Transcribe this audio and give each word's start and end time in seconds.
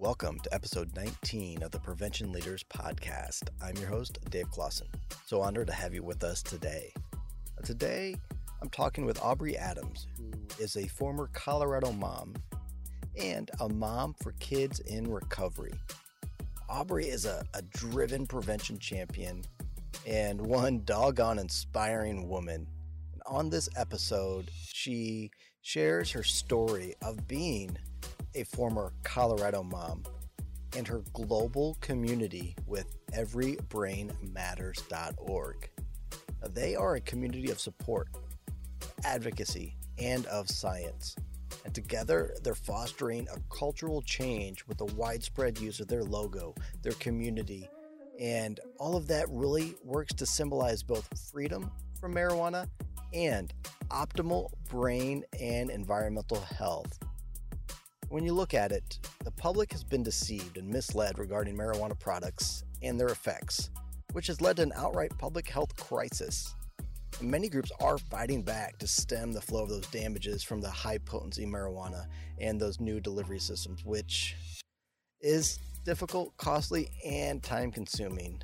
Welcome 0.00 0.40
to 0.40 0.54
episode 0.54 0.96
19 0.96 1.62
of 1.62 1.72
the 1.72 1.78
Prevention 1.78 2.32
Leaders 2.32 2.64
Podcast. 2.64 3.50
I'm 3.62 3.76
your 3.76 3.90
host, 3.90 4.18
Dave 4.30 4.50
Clausen. 4.50 4.86
So 5.26 5.42
honored 5.42 5.66
to 5.66 5.74
have 5.74 5.92
you 5.92 6.02
with 6.02 6.24
us 6.24 6.42
today. 6.42 6.90
Today, 7.64 8.16
I'm 8.62 8.70
talking 8.70 9.04
with 9.04 9.20
Aubrey 9.20 9.58
Adams, 9.58 10.06
who 10.16 10.30
is 10.58 10.78
a 10.78 10.88
former 10.88 11.28
Colorado 11.34 11.92
mom 11.92 12.32
and 13.14 13.50
a 13.60 13.68
mom 13.68 14.14
for 14.22 14.32
kids 14.40 14.80
in 14.80 15.12
recovery. 15.12 15.74
Aubrey 16.70 17.10
is 17.10 17.26
a, 17.26 17.44
a 17.52 17.60
driven 17.60 18.26
prevention 18.26 18.78
champion 18.78 19.42
and 20.06 20.40
one 20.40 20.80
doggone 20.86 21.38
inspiring 21.38 22.26
woman. 22.26 22.66
And 23.12 23.22
on 23.26 23.50
this 23.50 23.68
episode, 23.76 24.50
she 24.54 25.30
shares 25.60 26.10
her 26.12 26.22
story 26.22 26.94
of 27.02 27.28
being 27.28 27.76
a 28.34 28.44
former 28.44 28.92
Colorado 29.02 29.62
mom 29.62 30.04
and 30.76 30.86
her 30.86 31.02
global 31.12 31.76
community 31.80 32.54
with 32.66 32.86
everybrainmatters.org. 33.12 35.70
They 36.50 36.76
are 36.76 36.94
a 36.94 37.00
community 37.00 37.50
of 37.50 37.58
support, 37.60 38.08
advocacy, 39.04 39.76
and 39.98 40.24
of 40.26 40.48
science. 40.48 41.16
And 41.64 41.74
together, 41.74 42.36
they're 42.42 42.54
fostering 42.54 43.26
a 43.28 43.40
cultural 43.54 44.00
change 44.02 44.64
with 44.66 44.78
the 44.78 44.86
widespread 44.86 45.58
use 45.58 45.80
of 45.80 45.88
their 45.88 46.04
logo, 46.04 46.54
their 46.82 46.92
community, 46.92 47.68
and 48.18 48.58
all 48.78 48.96
of 48.96 49.06
that 49.08 49.26
really 49.30 49.74
works 49.84 50.14
to 50.14 50.24
symbolize 50.26 50.82
both 50.82 51.06
freedom 51.30 51.70
from 52.00 52.14
marijuana 52.14 52.66
and 53.12 53.52
optimal 53.88 54.50
brain 54.68 55.24
and 55.40 55.70
environmental 55.70 56.40
health. 56.40 56.98
When 58.10 58.24
you 58.24 58.32
look 58.32 58.54
at 58.54 58.72
it, 58.72 58.98
the 59.22 59.30
public 59.30 59.70
has 59.70 59.84
been 59.84 60.02
deceived 60.02 60.58
and 60.58 60.68
misled 60.68 61.16
regarding 61.16 61.56
marijuana 61.56 61.96
products 61.96 62.64
and 62.82 62.98
their 62.98 63.06
effects, 63.06 63.70
which 64.14 64.26
has 64.26 64.40
led 64.40 64.56
to 64.56 64.64
an 64.64 64.72
outright 64.74 65.16
public 65.16 65.48
health 65.48 65.76
crisis. 65.76 66.52
Many 67.20 67.48
groups 67.48 67.70
are 67.78 67.98
fighting 67.98 68.42
back 68.42 68.78
to 68.78 68.88
stem 68.88 69.30
the 69.30 69.40
flow 69.40 69.62
of 69.62 69.68
those 69.68 69.86
damages 69.86 70.42
from 70.42 70.60
the 70.60 70.68
high 70.68 70.98
potency 70.98 71.46
marijuana 71.46 72.06
and 72.40 72.60
those 72.60 72.80
new 72.80 72.98
delivery 72.98 73.38
systems, 73.38 73.84
which 73.84 74.34
is 75.20 75.60
difficult, 75.84 76.36
costly, 76.36 76.90
and 77.06 77.44
time 77.44 77.70
consuming. 77.70 78.42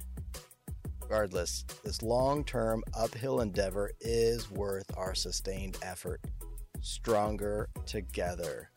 Regardless, 1.03 1.65
this 1.83 2.03
long 2.03 2.45
term 2.45 2.85
uphill 2.97 3.41
endeavor 3.41 3.91
is 4.01 4.49
worth 4.49 4.97
our 4.97 5.17
sustained 5.17 5.77
effort. 5.83 6.21
Stronger 6.83 7.69
together. 7.85 8.71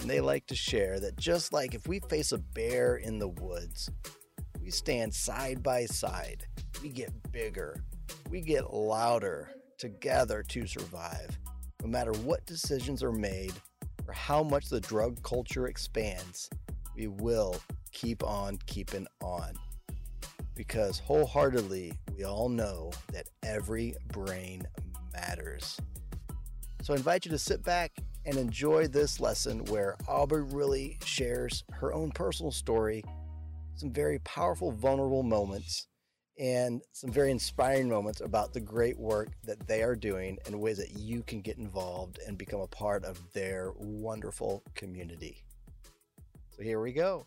And 0.00 0.08
they 0.08 0.20
like 0.20 0.46
to 0.46 0.54
share 0.54 1.00
that 1.00 1.16
just 1.16 1.52
like 1.52 1.74
if 1.74 1.86
we 1.86 2.00
face 2.00 2.32
a 2.32 2.38
bear 2.38 2.96
in 2.96 3.18
the 3.18 3.28
woods, 3.28 3.90
we 4.62 4.70
stand 4.70 5.12
side 5.12 5.62
by 5.62 5.86
side, 5.86 6.46
we 6.82 6.90
get 6.90 7.10
bigger, 7.32 7.82
we 8.30 8.40
get 8.40 8.72
louder 8.72 9.50
together 9.78 10.42
to 10.48 10.66
survive. 10.66 11.38
No 11.82 11.88
matter 11.88 12.12
what 12.12 12.44
decisions 12.46 13.02
are 13.02 13.12
made 13.12 13.52
or 14.06 14.12
how 14.12 14.42
much 14.42 14.68
the 14.68 14.80
drug 14.80 15.22
culture 15.22 15.68
expands, 15.68 16.50
we 16.96 17.06
will 17.06 17.56
keep 17.92 18.22
on 18.22 18.58
keeping 18.66 19.06
on. 19.22 19.52
Because 20.54 20.98
wholeheartedly, 20.98 21.92
we 22.16 22.24
all 22.24 22.48
know 22.48 22.90
that 23.12 23.28
every 23.44 23.94
brain 24.12 24.66
matters. 25.12 25.78
So 26.82 26.94
I 26.94 26.96
invite 26.96 27.24
you 27.24 27.30
to 27.30 27.38
sit 27.38 27.62
back 27.62 27.92
and 28.26 28.36
enjoy 28.36 28.86
this 28.86 29.20
lesson 29.20 29.64
where 29.66 29.96
Aubrey 30.06 30.42
really 30.42 30.98
shares 31.04 31.64
her 31.72 31.92
own 31.92 32.10
personal 32.10 32.52
story, 32.52 33.04
some 33.74 33.92
very 33.92 34.18
powerful, 34.20 34.72
vulnerable 34.72 35.22
moments, 35.22 35.86
and 36.38 36.82
some 36.92 37.10
very 37.10 37.30
inspiring 37.30 37.88
moments 37.88 38.20
about 38.20 38.52
the 38.52 38.60
great 38.60 38.98
work 38.98 39.30
that 39.44 39.66
they 39.66 39.82
are 39.82 39.96
doing 39.96 40.38
and 40.46 40.60
ways 40.60 40.78
that 40.78 40.96
you 40.96 41.22
can 41.22 41.40
get 41.40 41.58
involved 41.58 42.20
and 42.26 42.38
become 42.38 42.60
a 42.60 42.66
part 42.66 43.04
of 43.04 43.20
their 43.32 43.72
wonderful 43.76 44.62
community. 44.74 45.42
So 46.50 46.62
here 46.62 46.80
we 46.80 46.92
go. 46.92 47.26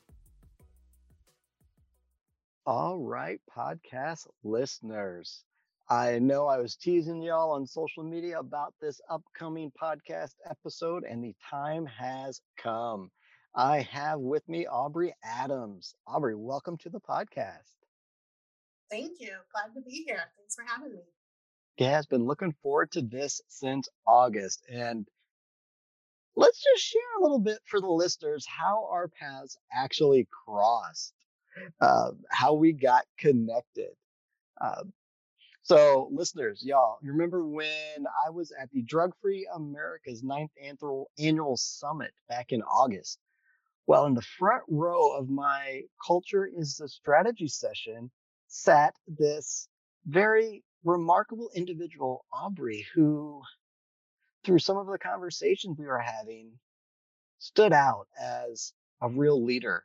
All 2.66 3.00
right, 3.00 3.42
podcast 3.56 4.28
listeners. 4.44 5.44
I 5.92 6.20
know 6.20 6.48
I 6.48 6.58
was 6.58 6.78
teasing 6.78 7.22
y'all 7.22 7.52
on 7.52 7.68
social 7.68 8.02
media 8.02 8.40
about 8.40 8.74
this 8.80 9.02
upcoming 9.10 9.74
podcast 9.74 10.36
episode, 10.50 11.04
and 11.04 11.22
the 11.22 11.36
time 11.50 11.86
has 11.86 12.40
come. 12.58 13.12
I 13.56 13.82
have 13.82 14.22
with 14.22 14.48
me 14.48 14.66
Aubrey 14.68 15.14
Adams. 15.22 15.94
Aubrey, 16.08 16.34
welcome 16.34 16.78
to 16.78 16.90
the 16.90 17.02
podcast. 17.02 17.76
Thank 18.90 19.20
you. 19.20 19.34
Glad 19.54 19.74
to 19.76 19.82
be 19.82 20.06
here. 20.08 20.24
Thanks 20.38 20.56
for 20.56 20.64
having 20.66 20.94
me. 20.94 21.02
Yeah, 21.78 21.90
has 21.90 22.06
been 22.06 22.24
looking 22.24 22.56
forward 22.64 22.94
to 22.94 23.02
this 23.02 23.42
since 23.50 23.90
August. 24.08 24.64
And 24.72 25.06
let's 26.38 26.64
just 26.64 26.86
share 26.86 27.02
a 27.20 27.22
little 27.22 27.40
bit 27.40 27.60
for 27.66 27.82
the 27.82 27.92
listeners 27.92 28.48
how 28.48 28.88
our 28.90 29.10
paths 29.10 29.58
actually 29.74 30.26
crossed, 30.46 31.14
uh, 31.82 32.12
how 32.30 32.54
we 32.54 32.72
got 32.72 33.04
connected. 33.20 33.90
Uh, 34.62 34.84
so, 35.64 36.10
listeners, 36.12 36.64
y'all, 36.66 36.98
remember 37.02 37.46
when 37.48 38.06
I 38.26 38.30
was 38.32 38.52
at 38.52 38.70
the 38.72 38.82
Drug 38.82 39.14
Free 39.22 39.48
America's 39.54 40.24
ninth 40.24 40.52
annual 41.18 41.58
summit 41.58 42.12
back 42.28 42.52
in 42.52 42.64
August? 42.64 43.20
Well, 43.86 44.06
in 44.06 44.14
the 44.14 44.22
front 44.22 44.64
row 44.70 45.12
of 45.14 45.30
my 45.30 45.84
Culture 46.06 46.46
is 46.48 46.78
the 46.78 46.90
Strategy 46.90 47.48
session 47.48 48.10
sat 48.48 48.96
this 49.08 49.68
very 50.06 50.64
remarkable 50.84 51.50
individual, 51.56 52.26
Aubrey, 52.34 52.86
who, 52.94 53.42
through 54.44 54.60
some 54.60 54.78
of 54.78 54.88
the 54.88 54.98
conversations 54.98 55.78
we 55.78 55.86
were 55.86 56.00
having, 56.00 56.52
stood 57.40 57.74
out 57.74 58.08
as 58.20 58.74
a 59.02 59.10
real 59.10 59.44
leader, 59.44 59.84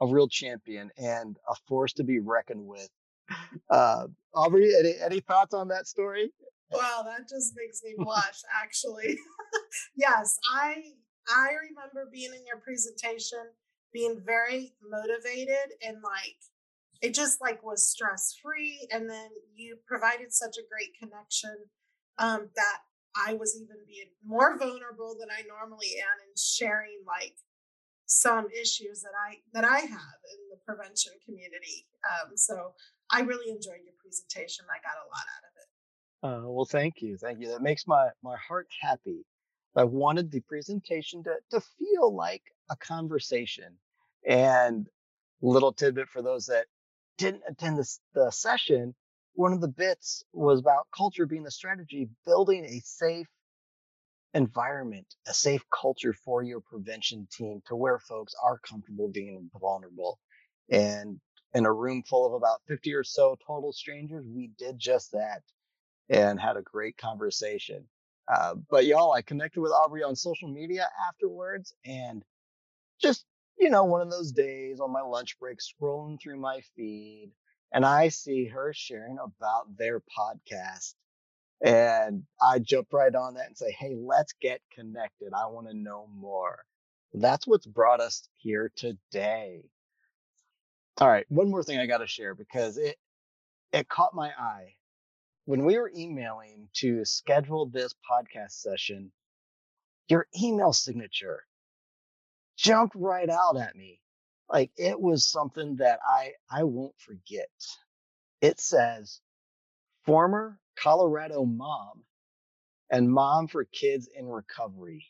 a 0.00 0.06
real 0.06 0.28
champion, 0.28 0.90
and 0.96 1.38
a 1.48 1.54
force 1.68 1.92
to 1.94 2.04
be 2.04 2.18
reckoned 2.18 2.66
with 2.66 2.88
uh, 3.70 4.06
Aubrey, 4.34 4.72
any, 4.78 4.94
any 5.02 5.20
thoughts 5.20 5.54
on 5.54 5.68
that 5.68 5.86
story? 5.86 6.32
Wow, 6.70 7.02
that 7.04 7.28
just 7.28 7.52
makes 7.56 7.82
me 7.82 7.94
blush. 7.98 8.40
Actually, 8.62 9.18
yes, 9.96 10.38
I 10.52 10.82
I 11.28 11.48
remember 11.68 12.08
being 12.10 12.32
in 12.34 12.46
your 12.46 12.58
presentation, 12.58 13.44
being 13.92 14.22
very 14.24 14.72
motivated 14.82 15.76
and 15.82 15.98
like 16.02 16.36
it 17.02 17.14
just 17.14 17.40
like 17.40 17.62
was 17.62 17.86
stress 17.86 18.34
free, 18.42 18.88
and 18.90 19.10
then 19.10 19.28
you 19.54 19.76
provided 19.86 20.32
such 20.32 20.56
a 20.56 20.68
great 20.70 20.96
connection 20.98 21.56
um, 22.18 22.48
that 22.56 22.78
I 23.16 23.34
was 23.34 23.56
even 23.56 23.76
being 23.86 24.10
more 24.24 24.56
vulnerable 24.58 25.16
than 25.18 25.28
I 25.30 25.42
normally 25.46 25.98
am 25.98 26.18
in 26.24 26.32
sharing 26.36 27.02
like 27.06 27.34
some 28.12 28.46
issues 28.50 29.02
that 29.02 29.12
I 29.28 29.36
that 29.54 29.64
I 29.64 29.80
have 29.80 30.18
in 30.32 30.40
the 30.50 30.58
prevention 30.66 31.12
community. 31.24 31.86
Um, 32.04 32.36
so 32.36 32.74
I 33.10 33.20
really 33.20 33.50
enjoyed 33.50 33.80
your 33.84 33.94
presentation. 34.02 34.64
I 34.70 34.78
got 34.82 34.96
a 35.00 35.06
lot 35.08 35.26
out 35.34 35.44
of 35.48 35.52
it. 35.62 35.68
Uh, 36.46 36.50
well, 36.50 36.64
thank 36.64 37.00
you, 37.00 37.16
thank 37.16 37.40
you. 37.40 37.48
That 37.48 37.62
makes 37.62 37.86
my 37.86 38.08
my 38.22 38.36
heart 38.36 38.68
happy. 38.80 39.24
I 39.74 39.84
wanted 39.84 40.30
the 40.30 40.40
presentation 40.40 41.24
to 41.24 41.36
to 41.50 41.60
feel 41.78 42.14
like 42.14 42.42
a 42.70 42.76
conversation. 42.76 43.76
And 44.28 44.86
little 45.40 45.72
tidbit 45.72 46.08
for 46.08 46.22
those 46.22 46.46
that 46.46 46.66
didn't 47.18 47.42
attend 47.48 47.78
this, 47.78 47.98
the 48.14 48.30
session, 48.30 48.94
one 49.34 49.52
of 49.52 49.60
the 49.60 49.68
bits 49.68 50.24
was 50.32 50.60
about 50.60 50.86
culture 50.96 51.26
being 51.26 51.42
the 51.42 51.50
strategy, 51.50 52.08
building 52.24 52.64
a 52.64 52.80
safe 52.84 53.26
environment, 54.34 55.06
a 55.26 55.34
safe 55.34 55.64
culture 55.70 56.14
for 56.24 56.42
your 56.42 56.60
prevention 56.60 57.28
team 57.30 57.62
to 57.66 57.76
where 57.76 57.98
folks 57.98 58.34
are 58.42 58.58
comfortable 58.58 59.08
being 59.08 59.50
vulnerable. 59.60 60.18
And 60.70 61.20
in 61.54 61.66
a 61.66 61.72
room 61.72 62.02
full 62.08 62.26
of 62.26 62.32
about 62.32 62.62
50 62.68 62.94
or 62.94 63.04
so 63.04 63.36
total 63.46 63.72
strangers, 63.72 64.24
we 64.26 64.50
did 64.58 64.78
just 64.78 65.12
that 65.12 65.42
and 66.08 66.40
had 66.40 66.56
a 66.56 66.62
great 66.62 66.96
conversation. 66.96 67.84
Uh, 68.32 68.54
but 68.70 68.86
y'all, 68.86 69.12
I 69.12 69.22
connected 69.22 69.60
with 69.60 69.72
Aubrey 69.72 70.02
on 70.02 70.16
social 70.16 70.48
media 70.48 70.88
afterwards 71.08 71.74
and 71.84 72.24
just, 73.00 73.24
you 73.58 73.70
know, 73.70 73.84
one 73.84 74.00
of 74.00 74.10
those 74.10 74.32
days 74.32 74.80
on 74.80 74.92
my 74.92 75.02
lunch 75.02 75.38
break, 75.38 75.58
scrolling 75.58 76.20
through 76.20 76.38
my 76.38 76.60
feed, 76.76 77.30
and 77.72 77.84
I 77.84 78.08
see 78.08 78.46
her 78.46 78.72
sharing 78.74 79.18
about 79.18 79.76
their 79.76 80.00
podcast. 80.00 80.94
And 81.64 82.24
I 82.42 82.58
jumped 82.58 82.92
right 82.92 83.14
on 83.14 83.34
that 83.34 83.46
and 83.46 83.56
say, 83.56 83.72
hey, 83.78 83.94
let's 83.96 84.34
get 84.40 84.60
connected. 84.74 85.32
I 85.32 85.46
want 85.46 85.68
to 85.68 85.74
know 85.74 86.08
more. 86.14 86.58
That's 87.14 87.46
what's 87.46 87.66
brought 87.66 88.00
us 88.00 88.28
here 88.38 88.72
today. 88.74 89.62
All 91.00 91.08
right, 91.08 91.26
one 91.28 91.50
more 91.50 91.62
thing 91.62 91.78
I 91.78 91.86
got 91.86 91.98
to 91.98 92.06
share 92.06 92.34
because 92.34 92.78
it 92.78 92.96
it 93.72 93.88
caught 93.88 94.14
my 94.14 94.30
eye 94.38 94.74
when 95.46 95.64
we 95.64 95.78
were 95.78 95.90
emailing 95.96 96.68
to 96.74 97.04
schedule 97.04 97.66
this 97.66 97.94
podcast 98.10 98.52
session. 98.52 99.12
Your 100.08 100.26
email 100.40 100.72
signature 100.72 101.44
jumped 102.56 102.94
right 102.94 103.28
out 103.28 103.56
at 103.56 103.76
me. 103.76 104.00
Like 104.50 104.70
it 104.76 105.00
was 105.00 105.26
something 105.26 105.76
that 105.76 106.00
I 106.06 106.32
I 106.50 106.64
won't 106.64 106.98
forget. 106.98 107.48
It 108.40 108.60
says 108.60 109.20
former 110.04 110.58
Colorado 110.82 111.44
mom 111.44 112.02
and 112.90 113.10
mom 113.10 113.48
for 113.48 113.64
kids 113.64 114.08
in 114.16 114.26
recovery. 114.26 115.06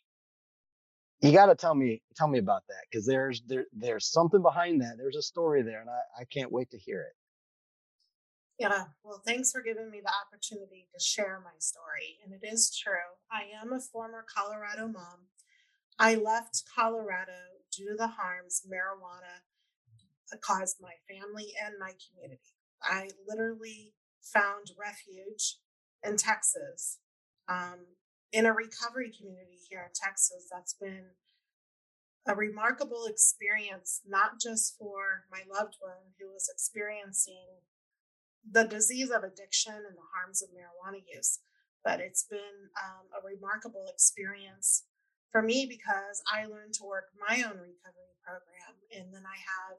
You 1.21 1.33
got 1.33 1.47
to 1.47 1.55
tell 1.55 1.75
me 1.75 2.03
tell 2.17 2.29
me 2.29 2.39
about 2.39 2.63
that 2.69 2.85
because 2.91 3.07
there's 3.07 3.43
there 3.47 3.67
there's 3.73 4.11
something 4.11 4.43
behind 4.43 4.81
that. 4.81 4.97
There's 4.99 5.17
a 5.17 5.23
story 5.23 5.63
there, 5.63 5.81
and 5.81 5.89
I, 5.89 6.23
I 6.23 6.25
can't 6.25 6.51
wait 6.51 6.71
to 6.73 6.79
hear 6.79 7.03
it. 7.03 7.15
Yeah, 8.59 8.85
well, 9.03 9.23
thanks 9.25 9.51
for 9.51 9.63
giving 9.63 9.91
me 9.91 10.01
the 10.05 10.13
opportunity 10.13 10.89
to 10.93 11.03
share 11.03 11.41
my 11.45 11.59
story. 11.59 12.19
And 12.25 12.33
it 12.33 12.47
is 12.47 12.77
true. 12.77 13.17
I 13.31 13.45
am 13.61 13.73
a 13.73 13.81
former 13.81 14.25
Colorado 14.33 14.89
mom. 14.89 15.29
I 15.99 16.17
left 16.17 16.65
Colorado 16.75 17.33
due 17.77 17.89
to 17.91 17.97
the 17.97 18.09
harms 18.09 18.63
marijuana 18.67 19.43
uh, 20.33 20.37
caused 20.41 20.77
my 20.81 20.93
family 21.09 21.53
and 21.65 21.75
my 21.79 21.93
community. 22.07 22.55
I 22.83 23.09
literally 23.27 23.95
found 24.23 24.73
refuge 24.79 25.59
in 26.03 26.17
Texas, 26.17 26.99
um, 27.49 27.87
in 28.33 28.47
a 28.47 28.53
recovery 28.53 29.13
community 29.17 29.59
here 29.69 29.83
in 29.87 29.93
Texas. 29.95 30.49
That's 30.51 30.75
been 30.75 31.05
a 32.27 32.35
remarkable 32.35 33.07
experience, 33.07 34.01
not 34.07 34.41
just 34.41 34.77
for 34.79 35.25
my 35.31 35.43
loved 35.53 35.77
one 35.81 36.15
who 36.19 36.33
was 36.33 36.49
experiencing 36.53 37.63
the 38.49 38.65
disease 38.65 39.11
of 39.11 39.23
addiction 39.23 39.75
and 39.75 39.97
the 39.97 40.11
harms 40.15 40.43
of 40.43 40.51
marijuana 40.51 41.03
use, 41.15 41.41
but 41.85 42.01
it's 42.01 42.25
been 42.25 42.71
um, 42.83 43.07
a 43.15 43.27
remarkable 43.27 43.87
experience 43.93 44.85
for 45.31 45.43
me 45.43 45.67
because 45.67 46.23
I 46.33 46.47
learned 46.47 46.75
to 46.75 46.85
work 46.85 47.07
my 47.19 47.37
own 47.37 47.59
recovery 47.59 48.15
program. 48.23 48.77
And 48.95 49.15
then 49.15 49.23
I 49.27 49.39
have 49.39 49.79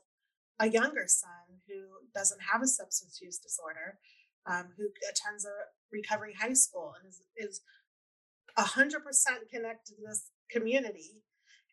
a 0.60 0.74
younger 0.74 1.06
son 1.07 1.62
who 1.68 2.07
doesn't 2.13 2.42
have 2.51 2.62
a 2.62 2.68
substance 2.68 3.19
use 3.22 3.38
disorder, 3.38 4.00
um, 4.45 4.74
who 4.78 4.88
attends 5.10 5.45
a 5.45 5.72
recovery 5.92 6.34
high 6.40 6.54
school 6.54 6.94
and 7.00 7.10
is, 7.10 7.22
is 7.38 7.62
100% 8.57 8.92
connected 9.51 9.95
to 9.95 10.01
this 10.06 10.30
community 10.51 11.24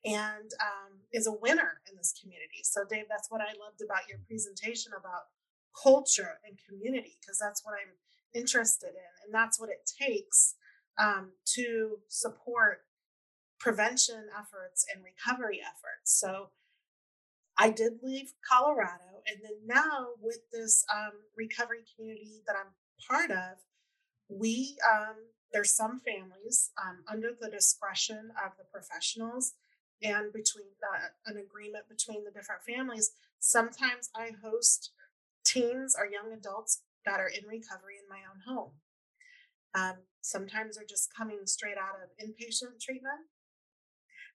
and 0.05 0.51
um, 0.61 1.01
is 1.13 1.27
a 1.27 1.33
winner 1.33 1.81
in 1.91 1.97
this 1.97 2.15
community. 2.21 2.63
So, 2.63 2.83
Dave, 2.89 3.05
that's 3.09 3.31
what 3.31 3.41
I 3.41 3.53
loved 3.59 3.83
about 3.85 4.09
your 4.09 4.19
presentation 4.27 4.93
about 4.99 5.29
culture 5.77 6.39
and 6.47 6.59
community, 6.69 7.19
because 7.21 7.39
that's 7.39 7.65
what 7.65 7.75
I'm 7.75 7.95
interested 8.35 8.89
in. 8.97 9.13
And 9.25 9.35
that's 9.35 9.61
what 9.61 9.69
it 9.69 9.89
takes 10.01 10.55
um, 10.99 11.33
to 11.57 11.99
support 12.09 12.81
prevention 13.59 14.25
efforts 14.33 14.87
and 14.93 15.05
recovery 15.05 15.61
efforts. 15.61 16.19
So, 16.19 16.49
I 17.61 17.69
did 17.69 18.03
leave 18.03 18.33
Colorado, 18.49 19.21
and 19.27 19.37
then 19.43 19.53
now 19.67 20.09
with 20.23 20.39
this 20.51 20.83
um, 20.91 21.13
recovery 21.37 21.85
community 21.95 22.41
that 22.47 22.57
I'm 22.57 22.73
part 23.07 23.31
of, 23.31 23.59
we 24.31 24.79
um, 24.91 25.17
there's 25.53 25.71
some 25.71 26.01
families 26.01 26.71
um, 26.83 27.05
under 27.07 27.33
the 27.39 27.51
discretion 27.51 28.33
of 28.43 28.53
the 28.57 28.65
professionals 28.73 29.53
and 30.03 30.33
between 30.33 30.73
uh, 30.83 31.09
an 31.27 31.37
agreement 31.37 31.85
between 31.87 32.25
the 32.25 32.31
different 32.31 32.63
families. 32.63 33.11
Sometimes 33.41 34.09
I 34.17 34.31
host 34.43 34.93
teens 35.45 35.95
or 35.99 36.07
young 36.07 36.33
adults 36.33 36.81
that 37.05 37.21
are 37.21 37.29
in 37.29 37.47
recovery 37.47 37.97
in 38.01 38.09
my 38.09 38.21
own 38.25 38.41
home. 38.47 38.71
Um, 39.75 40.05
sometimes 40.23 40.77
they're 40.77 40.87
just 40.89 41.15
coming 41.15 41.41
straight 41.45 41.77
out 41.77 41.97
of 42.01 42.09
inpatient 42.25 42.81
treatment. 42.81 43.29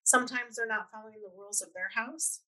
Sometimes 0.04 0.57
they're 0.57 0.68
not 0.68 0.92
following 0.92 1.22
the 1.24 1.36
rules 1.36 1.63
of 1.63 1.69
their 1.74 1.89
house. 1.95 2.42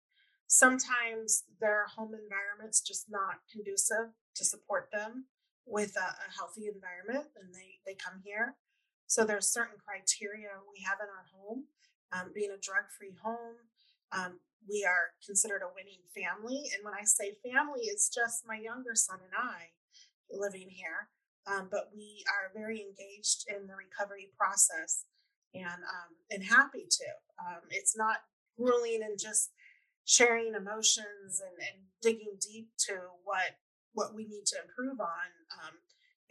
Sometimes 0.47 1.43
their 1.59 1.85
home 1.87 2.15
environment's 2.15 2.81
just 2.81 3.11
not 3.11 3.43
conducive 3.51 4.15
to 4.35 4.45
support 4.45 4.89
them 4.91 5.25
with 5.65 5.95
a, 5.97 6.07
a 6.07 6.29
healthy 6.35 6.71
environment 6.71 7.27
and 7.35 7.53
they, 7.53 7.79
they 7.85 7.95
come 7.95 8.21
here. 8.23 8.55
So 9.07 9.23
there's 9.23 9.51
certain 9.51 9.75
criteria 9.79 10.49
we 10.71 10.83
have 10.83 10.99
in 11.03 11.07
our 11.07 11.27
home. 11.35 11.65
Um, 12.15 12.31
being 12.33 12.51
a 12.51 12.59
drug-free 12.59 13.19
home, 13.21 13.59
um, 14.11 14.39
we 14.67 14.87
are 14.87 15.11
considered 15.25 15.61
a 15.63 15.71
winning 15.75 16.03
family. 16.15 16.71
And 16.71 16.83
when 16.83 16.93
I 16.93 17.03
say 17.03 17.35
family, 17.43 17.91
it's 17.91 18.07
just 18.07 18.47
my 18.47 18.55
younger 18.55 18.95
son 18.95 19.19
and 19.19 19.35
I 19.35 19.75
living 20.31 20.69
here. 20.71 21.11
Um, 21.47 21.67
but 21.71 21.91
we 21.95 22.23
are 22.27 22.51
very 22.55 22.83
engaged 22.83 23.47
in 23.47 23.67
the 23.67 23.75
recovery 23.75 24.31
process 24.37 25.05
and 25.53 25.83
um, 25.83 26.11
and 26.29 26.43
happy 26.43 26.83
to. 26.83 27.07
Um, 27.39 27.63
it's 27.71 27.95
not 27.95 28.17
grueling 28.59 29.03
and 29.03 29.17
just 29.19 29.51
sharing 30.07 30.55
emotions 30.55 31.43
and, 31.43 31.59
and 31.59 31.91
digging 32.01 32.39
deep 32.39 32.71
to 32.87 32.95
what 33.27 33.59
what 33.91 34.15
we 34.15 34.23
need 34.23 34.47
to 34.47 34.57
improve 34.63 35.03
on. 35.03 35.29
Um, 35.59 35.75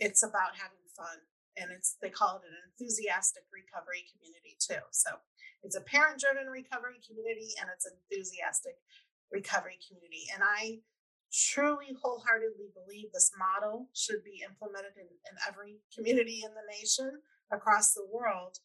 it's 0.00 0.25
about 0.25 0.56
having 0.56 0.81
fun, 0.96 1.28
and 1.61 1.69
it's 1.70 2.00
they 2.00 2.08
call 2.08 2.40
it 2.40 2.49
an 2.49 2.56
enthusiastic 2.73 3.44
recovery 3.52 4.08
community 4.08 4.56
too. 4.56 4.81
So 4.96 5.20
it's 5.62 5.76
a 5.76 5.84
parent-driven 5.84 6.49
recovery 6.49 7.05
community, 7.05 7.52
and 7.61 7.69
it's 7.69 7.84
an 7.84 8.00
enthusiastic 8.00 8.81
recovery 9.28 9.76
community. 9.84 10.25
And 10.32 10.40
I 10.40 10.81
truly 11.28 11.93
wholeheartedly 12.00 12.73
believe 12.73 13.12
this 13.12 13.34
model 13.37 13.90
should 13.93 14.25
be 14.25 14.40
implemented 14.40 14.96
in, 14.96 15.11
in 15.11 15.34
every 15.44 15.84
community 15.93 16.40
in 16.46 16.55
the 16.56 16.64
nation 16.70 17.20
across 17.52 17.93
the 17.93 18.06
world. 18.08 18.56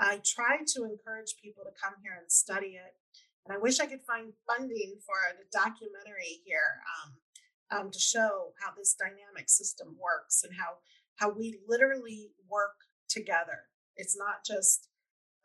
I 0.00 0.20
try 0.26 0.60
to 0.74 0.84
encourage 0.84 1.40
people 1.40 1.64
to 1.64 1.80
come 1.80 1.94
here 2.02 2.18
and 2.18 2.30
study 2.30 2.76
it 2.76 2.92
and 3.48 3.56
I 3.56 3.60
wish 3.60 3.80
I 3.80 3.86
could 3.86 4.04
find 4.04 4.36
funding 4.44 5.00
for 5.08 5.16
a 5.24 5.40
documentary 5.48 6.44
here 6.44 6.84
um, 6.92 7.10
um, 7.72 7.90
to 7.90 7.98
show 7.98 8.52
how 8.60 8.76
this 8.76 8.92
dynamic 8.92 9.48
system 9.48 9.96
works 9.96 10.44
and 10.44 10.52
how 10.52 10.84
how 11.16 11.32
we 11.32 11.58
literally 11.66 12.30
work 12.46 12.76
together. 13.08 13.72
It's 13.96 14.16
not 14.16 14.44
just 14.44 14.88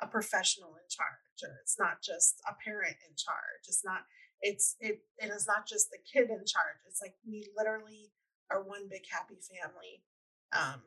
a 0.01 0.07
professional 0.07 0.75
in 0.75 0.85
charge, 0.91 1.39
or 1.47 1.55
it's 1.63 1.79
not 1.79 2.03
just 2.03 2.43
a 2.43 2.53
parent 2.59 2.99
in 3.07 3.15
charge. 3.15 3.63
It's 3.71 3.85
not. 3.85 4.03
It's 4.41 4.75
it. 4.81 4.99
It 5.17 5.31
is 5.31 5.47
not 5.47 5.65
just 5.65 5.87
the 5.89 6.03
kid 6.03 6.27
in 6.27 6.43
charge. 6.43 6.83
It's 6.85 6.99
like 6.99 7.15
we 7.25 7.47
literally 7.55 8.11
are 8.51 8.67
one 8.67 8.91
big 8.91 9.07
happy 9.07 9.39
family, 9.39 10.03
um, 10.51 10.83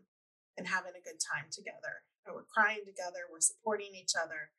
and 0.60 0.68
having 0.68 0.92
a 0.92 1.00
good 1.00 1.16
time 1.16 1.48
together. 1.48 2.04
And 2.28 2.36
we're 2.36 2.52
crying 2.52 2.84
together. 2.84 3.24
We're 3.32 3.40
supporting 3.40 3.96
each 3.96 4.12
other 4.12 4.52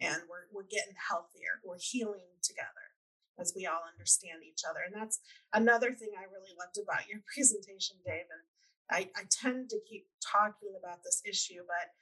and 0.00 0.22
we're, 0.28 0.46
we're 0.52 0.68
getting 0.70 0.94
healthier 0.98 1.62
we're 1.64 1.80
healing 1.80 2.28
together 2.42 2.94
as 3.38 3.52
we 3.54 3.66
all 3.66 3.82
understand 3.90 4.42
each 4.46 4.62
other 4.68 4.80
and 4.86 4.94
that's 4.94 5.20
another 5.52 5.92
thing 5.92 6.10
i 6.18 6.26
really 6.30 6.54
loved 6.58 6.78
about 6.78 7.08
your 7.08 7.20
presentation 7.34 7.96
dave 8.06 8.28
and 8.30 8.44
i, 8.90 9.08
I 9.14 9.26
tend 9.30 9.70
to 9.70 9.78
keep 9.88 10.06
talking 10.22 10.74
about 10.78 11.02
this 11.04 11.22
issue 11.24 11.62
but 11.66 11.94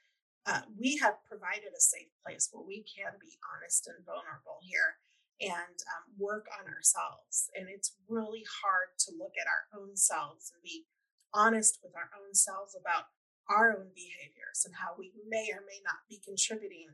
uh, 0.43 0.67
we 0.75 0.99
have 0.99 1.23
provided 1.23 1.71
a 1.71 1.79
safe 1.79 2.11
place 2.19 2.51
where 2.51 2.67
we 2.67 2.83
can 2.83 3.15
be 3.15 3.39
honest 3.47 3.87
and 3.87 4.03
vulnerable 4.03 4.59
here 4.59 4.99
and 5.39 5.77
um, 5.87 6.03
work 6.19 6.51
on 6.59 6.67
ourselves 6.67 7.49
and 7.55 7.67
it's 7.71 7.95
really 8.09 8.43
hard 8.61 8.91
to 9.07 9.15
look 9.17 9.33
at 9.39 9.47
our 9.47 9.65
own 9.79 9.95
selves 9.95 10.51
and 10.51 10.61
be 10.61 10.85
honest 11.33 11.79
with 11.81 11.95
our 11.95 12.11
own 12.19 12.33
selves 12.35 12.77
about 12.77 13.09
our 13.49 13.75
own 13.75 13.91
behaviors 13.95 14.63
and 14.63 14.75
how 14.75 14.95
we 14.97 15.11
may 15.27 15.49
or 15.51 15.65
may 15.67 15.81
not 15.83 16.05
be 16.07 16.21
contributing 16.23 16.93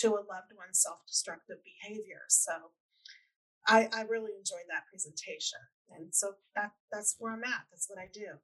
to 0.00 0.08
a 0.08 0.22
loved 0.28 0.52
one's 0.56 0.82
self-destructive 0.82 1.58
behavior. 1.64 2.22
So 2.28 2.52
I, 3.66 3.88
I 3.92 4.02
really 4.02 4.32
enjoyed 4.38 4.66
that 4.68 4.84
presentation. 4.90 5.58
And 5.96 6.14
so 6.14 6.32
that 6.54 6.72
that's 6.92 7.16
where 7.18 7.32
I'm 7.32 7.44
at. 7.44 7.64
That's 7.70 7.88
what 7.88 7.98
I 7.98 8.08
do. 8.12 8.38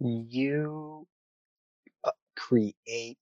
You 0.00 1.06
uh, 2.04 2.10
create 2.36 3.18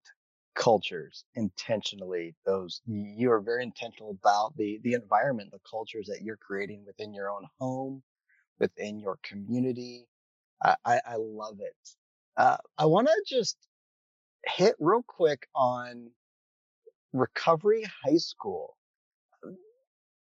cultures 0.55 1.25
intentionally 1.35 2.35
those 2.45 2.83
you 2.87 3.31
are 3.31 3.41
very 3.41 3.62
intentional 3.62 4.11
about 4.11 4.55
the 4.59 4.79
the 4.85 4.93
environment 4.93 5.50
the 5.50 5.59
cultures 5.69 6.07
that 6.07 6.21
you're 6.21 6.37
creating 6.37 6.85
within 6.85 7.14
your 7.14 7.31
own 7.31 7.47
home 7.59 8.02
within 8.61 9.00
your 9.00 9.19
community 9.23 10.07
i 10.62 10.76
i, 10.85 11.00
I 11.07 11.17
love 11.17 11.59
it 11.61 11.75
uh, 12.37 12.59
i 12.76 12.85
want 12.85 13.07
to 13.07 13.23
just 13.26 13.57
hit 14.45 14.75
real 14.79 15.02
quick 15.07 15.47
on 15.55 16.11
Recovery 17.12 17.85
High 18.04 18.16
School. 18.16 18.76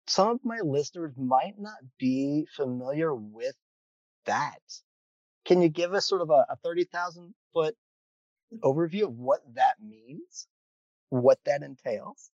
Some 0.08 0.29
of 0.29 0.39
my 0.43 0.60
listeners 0.63 1.13
might 1.17 1.60
not 1.60 1.77
be 2.00 2.48
familiar 2.55 3.13
with 3.13 3.55
that. 4.25 4.60
Can 5.46 5.62
you 5.62 5.69
give 5.69 5.93
us 5.93 6.08
sort 6.08 6.22
of 6.22 6.29
a, 6.29 6.46
a 6.50 6.55
30,000 6.63 7.34
foot 7.53 7.75
overview 8.63 9.03
of 9.03 9.13
what 9.13 9.41
that 9.53 9.75
means, 9.81 10.48
what 11.10 11.39
that 11.46 11.62
entails? 11.62 12.31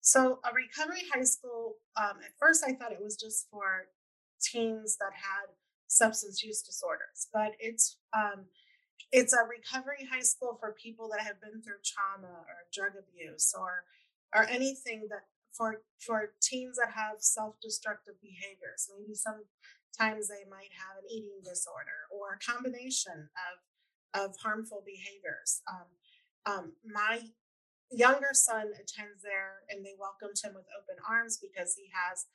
So, 0.00 0.38
a 0.44 0.54
recovery 0.54 1.02
high 1.12 1.24
school, 1.24 1.74
um, 1.96 2.18
at 2.24 2.32
first 2.38 2.64
I 2.66 2.72
thought 2.72 2.92
it 2.92 3.02
was 3.02 3.16
just 3.16 3.48
for 3.50 3.88
teens 4.40 4.96
that 5.00 5.12
had 5.12 5.50
substance 5.88 6.42
use 6.42 6.62
disorders, 6.62 7.28
but 7.32 7.52
it's 7.58 7.98
um, 8.16 8.46
it's 9.12 9.32
a 9.32 9.44
recovery 9.48 10.08
high 10.10 10.22
school 10.22 10.56
for 10.60 10.72
people 10.72 11.08
that 11.10 11.24
have 11.24 11.40
been 11.40 11.62
through 11.62 11.80
trauma 11.84 12.44
or 12.46 12.68
drug 12.72 12.92
abuse 12.98 13.54
or 13.58 13.84
or 14.34 14.44
anything 14.48 15.06
that 15.08 15.24
for 15.52 15.82
for 15.98 16.32
teens 16.40 16.76
that 16.76 16.92
have 16.94 17.18
self-destructive 17.18 18.14
behaviors, 18.22 18.88
maybe 18.92 19.14
sometimes 19.14 20.28
they 20.28 20.44
might 20.48 20.70
have 20.76 21.02
an 21.02 21.08
eating 21.10 21.42
disorder 21.42 22.06
or 22.12 22.38
a 22.38 22.44
combination 22.44 23.28
of 23.34 23.56
of 24.14 24.36
harmful 24.38 24.82
behaviors. 24.86 25.60
Um, 25.68 25.88
um, 26.46 26.72
my 26.84 27.20
younger 27.90 28.32
son 28.32 28.72
attends 28.72 29.20
there, 29.22 29.66
and 29.68 29.84
they 29.84 29.94
welcomed 29.98 30.38
him 30.42 30.54
with 30.54 30.64
open 30.76 30.96
arms 31.08 31.36
because 31.36 31.74
he 31.74 31.90
has 31.92 32.26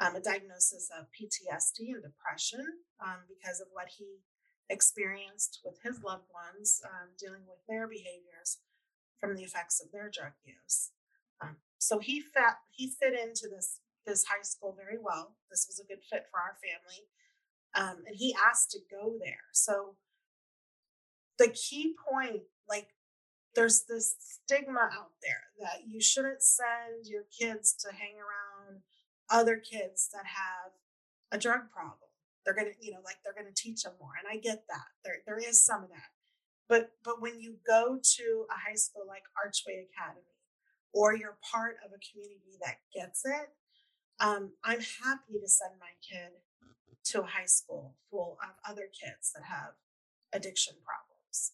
um, 0.00 0.16
a 0.16 0.20
diagnosis 0.20 0.88
of 0.96 1.12
PTSD 1.12 1.92
and 1.92 2.02
depression 2.02 2.64
um, 3.04 3.20
because 3.28 3.60
of 3.60 3.68
what 3.72 3.88
he 3.98 4.24
experienced 4.70 5.60
with 5.64 5.82
his 5.82 6.02
loved 6.02 6.30
ones 6.32 6.80
um, 6.86 7.10
dealing 7.18 7.42
with 7.46 7.58
their 7.68 7.86
behaviors 7.86 8.58
from 9.18 9.36
the 9.36 9.42
effects 9.42 9.82
of 9.82 9.92
their 9.92 10.08
drug 10.08 10.32
use. 10.44 10.90
Um, 11.42 11.56
so 11.78 11.98
he 11.98 12.20
fit 12.20 12.56
he 12.70 12.88
fit 12.88 13.12
into 13.12 13.48
this 13.48 13.80
this 14.06 14.24
high 14.24 14.42
school 14.42 14.76
very 14.76 14.98
well. 15.00 15.36
This 15.50 15.66
was 15.68 15.80
a 15.80 15.86
good 15.86 16.02
fit 16.08 16.26
for 16.30 16.40
our 16.40 16.56
family, 16.62 17.08
um, 17.74 18.04
and 18.06 18.16
he 18.16 18.34
asked 18.48 18.70
to 18.70 18.78
go 18.90 19.16
there. 19.22 19.50
So 19.52 19.96
the 21.38 21.48
key 21.48 21.94
point, 22.08 22.42
like 22.68 22.88
there's 23.54 23.82
this 23.82 24.14
stigma 24.18 24.90
out 24.92 25.12
there 25.22 25.48
that 25.60 25.88
you 25.88 26.00
shouldn't 26.00 26.42
send 26.42 27.06
your 27.06 27.24
kids 27.36 27.74
to 27.80 27.94
hang 27.94 28.14
around 28.16 28.82
other 29.30 29.56
kids 29.56 30.08
that 30.12 30.26
have 30.26 30.72
a 31.32 31.38
drug 31.38 31.70
problem. 31.72 32.09
They're 32.44 32.54
gonna, 32.54 32.76
you 32.80 32.92
know, 32.92 33.00
like 33.04 33.16
they're 33.24 33.36
gonna 33.36 33.54
teach 33.54 33.82
them 33.82 33.94
more. 34.00 34.12
And 34.18 34.28
I 34.30 34.40
get 34.40 34.64
that. 34.68 34.88
There 35.04 35.16
there 35.26 35.38
is 35.38 35.64
some 35.64 35.84
of 35.84 35.90
that. 35.90 36.10
But 36.68 36.92
but 37.04 37.20
when 37.20 37.40
you 37.40 37.56
go 37.66 37.98
to 38.02 38.46
a 38.50 38.68
high 38.68 38.76
school 38.76 39.04
like 39.06 39.24
Archway 39.36 39.86
Academy, 39.90 40.38
or 40.92 41.14
you're 41.14 41.38
part 41.52 41.76
of 41.84 41.92
a 41.92 42.00
community 42.00 42.58
that 42.64 42.78
gets 42.94 43.22
it, 43.24 43.50
um, 44.20 44.52
I'm 44.64 44.80
happy 44.80 45.38
to 45.40 45.48
send 45.48 45.72
my 45.80 45.92
kid 46.00 46.32
to 47.04 47.22
a 47.22 47.26
high 47.26 47.46
school 47.46 47.94
full 48.10 48.38
of 48.42 48.50
other 48.68 48.88
kids 48.92 49.32
that 49.34 49.44
have 49.44 49.72
addiction 50.32 50.74
problems 50.84 51.52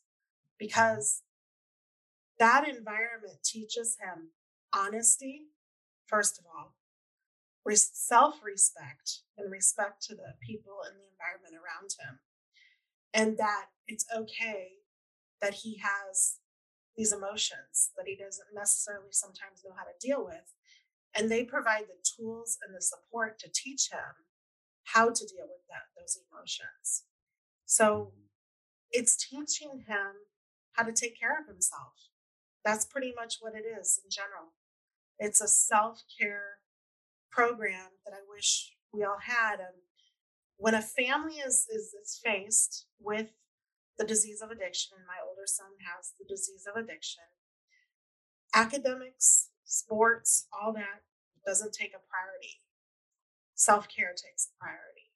because 0.58 1.22
that 2.38 2.68
environment 2.68 3.38
teaches 3.44 3.96
him 4.00 4.30
honesty, 4.74 5.46
first 6.06 6.38
of 6.38 6.44
all, 6.46 6.74
self 7.74 8.36
respect 8.44 9.22
and 9.36 9.50
respect 9.50 10.02
to 10.02 10.14
the 10.14 10.34
people 10.40 10.78
and 10.86 10.94
the 10.96 11.08
environment 11.10 11.54
around 11.54 11.90
him. 11.98 12.20
And 13.12 13.38
that 13.38 13.66
it's 13.88 14.06
okay 14.14 14.68
that 15.40 15.54
he 15.54 15.80
has 15.82 16.38
these 16.96 17.12
emotions 17.12 17.90
that 17.96 18.06
he 18.06 18.16
doesn't 18.16 18.54
necessarily 18.54 19.10
sometimes 19.10 19.62
know 19.64 19.74
how 19.76 19.84
to 19.84 20.06
deal 20.06 20.24
with. 20.24 20.54
And 21.14 21.30
they 21.30 21.44
provide 21.44 21.84
the 21.88 22.02
tools 22.16 22.58
and 22.64 22.74
the 22.74 22.80
support 22.80 23.38
to 23.40 23.50
teach 23.52 23.90
him 23.90 24.24
how 24.84 25.06
to 25.06 25.26
deal 25.26 25.46
with 25.48 25.64
that, 25.68 25.90
those 25.96 26.18
emotions. 26.30 27.04
So 27.64 28.12
it's 28.90 29.16
teaching 29.28 29.84
him 29.86 30.12
how 30.72 30.84
to 30.84 30.92
take 30.92 31.18
care 31.18 31.38
of 31.40 31.46
himself. 31.46 31.92
That's 32.64 32.84
pretty 32.84 33.12
much 33.16 33.36
what 33.40 33.54
it 33.54 33.64
is 33.66 34.00
in 34.04 34.10
general. 34.10 34.52
It's 35.18 35.40
a 35.40 35.48
self 35.48 36.02
care 36.20 36.58
program 37.36 37.92
that 38.04 38.14
I 38.14 38.24
wish 38.28 38.72
we 38.92 39.04
all 39.04 39.20
had. 39.20 39.60
And 39.60 39.84
when 40.56 40.74
a 40.74 40.80
family 40.80 41.34
is, 41.34 41.66
is, 41.68 41.92
is 41.92 42.20
faced 42.24 42.86
with 42.98 43.28
the 43.98 44.06
disease 44.06 44.40
of 44.40 44.50
addiction, 44.50 44.96
and 44.96 45.06
my 45.06 45.20
older 45.20 45.46
son 45.46 45.76
has 45.84 46.12
the 46.18 46.24
disease 46.26 46.64
of 46.66 46.82
addiction, 46.82 47.24
academics, 48.54 49.50
sports, 49.64 50.48
all 50.52 50.72
that 50.72 51.04
doesn't 51.44 51.74
take 51.74 51.92
a 51.92 52.00
priority. 52.08 52.62
Self 53.54 53.86
care 53.88 54.12
takes 54.16 54.48
a 54.48 54.56
priority. 54.56 55.12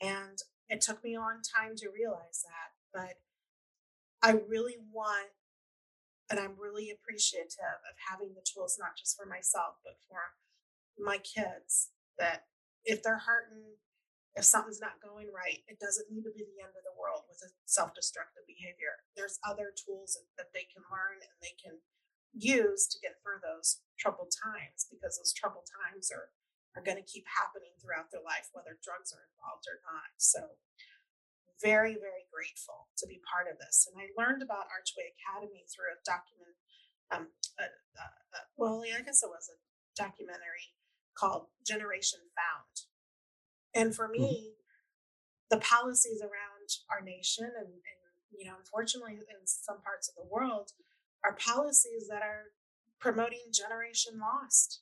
And 0.00 0.38
it 0.68 0.80
took 0.80 1.02
me 1.02 1.14
a 1.14 1.20
long 1.20 1.42
time 1.42 1.74
to 1.76 1.90
realize 1.94 2.42
that, 2.46 2.70
but 2.94 3.18
I 4.22 4.38
really 4.48 4.76
want 4.92 5.30
and 6.30 6.40
I'm 6.40 6.56
really 6.56 6.88
appreciative 6.88 7.76
of 7.84 7.94
having 8.08 8.32
the 8.32 8.40
tools, 8.40 8.78
not 8.80 8.96
just 8.96 9.18
for 9.20 9.26
myself, 9.26 9.76
but 9.84 10.00
for 10.08 10.32
my 10.98 11.18
kids 11.18 11.90
that 12.18 12.48
if 12.84 13.02
they're 13.02 13.22
hurting, 13.22 13.78
if 14.34 14.44
something's 14.44 14.80
not 14.80 15.02
going 15.04 15.28
right, 15.28 15.60
it 15.68 15.76
doesn't 15.76 16.08
need 16.08 16.24
to 16.24 16.32
be 16.32 16.44
the 16.44 16.64
end 16.64 16.72
of 16.72 16.84
the 16.84 16.96
world 16.96 17.28
with 17.28 17.40
a 17.44 17.52
self 17.68 17.92
destructive 17.92 18.48
behavior. 18.48 19.04
There's 19.12 19.42
other 19.44 19.76
tools 19.76 20.16
that 20.40 20.52
they 20.56 20.64
can 20.72 20.84
learn 20.88 21.20
and 21.20 21.36
they 21.44 21.52
can 21.60 21.76
use 22.32 22.88
to 22.88 22.96
get 23.04 23.20
through 23.20 23.44
those 23.44 23.84
troubled 24.00 24.32
times 24.32 24.88
because 24.88 25.20
those 25.20 25.36
troubled 25.36 25.68
times 25.68 26.08
are, 26.08 26.32
are 26.72 26.84
going 26.84 26.96
to 26.96 27.04
keep 27.04 27.28
happening 27.28 27.76
throughout 27.76 28.08
their 28.08 28.24
life, 28.24 28.48
whether 28.56 28.80
drugs 28.80 29.12
are 29.12 29.28
involved 29.36 29.68
or 29.68 29.84
not. 29.84 30.16
So, 30.16 30.56
very, 31.60 31.94
very 31.94 32.26
grateful 32.26 32.90
to 32.98 33.06
be 33.06 33.22
part 33.22 33.46
of 33.46 33.54
this. 33.62 33.86
And 33.86 33.94
I 33.94 34.10
learned 34.18 34.42
about 34.42 34.66
Archway 34.66 35.14
Academy 35.14 35.62
through 35.70 35.94
a 35.94 36.02
document. 36.02 36.58
Um, 37.12 37.30
well, 38.58 38.82
yeah, 38.82 38.98
I 38.98 39.06
guess 39.06 39.22
it 39.22 39.30
was 39.30 39.46
a 39.46 39.56
documentary 39.94 40.74
called 41.14 41.46
Generation 41.66 42.20
Found. 42.36 42.88
And 43.74 43.94
for 43.94 44.08
mm-hmm. 44.08 44.22
me, 44.22 44.52
the 45.50 45.58
policies 45.58 46.20
around 46.22 46.68
our 46.90 47.04
nation 47.04 47.44
and, 47.44 47.68
and 47.68 48.02
you 48.38 48.46
know, 48.46 48.54
unfortunately 48.58 49.14
in 49.14 49.46
some 49.46 49.80
parts 49.82 50.08
of 50.08 50.14
the 50.16 50.28
world, 50.30 50.72
are 51.24 51.36
policies 51.36 52.08
that 52.08 52.22
are 52.22 52.52
promoting 52.98 53.52
generation 53.52 54.18
lost. 54.18 54.80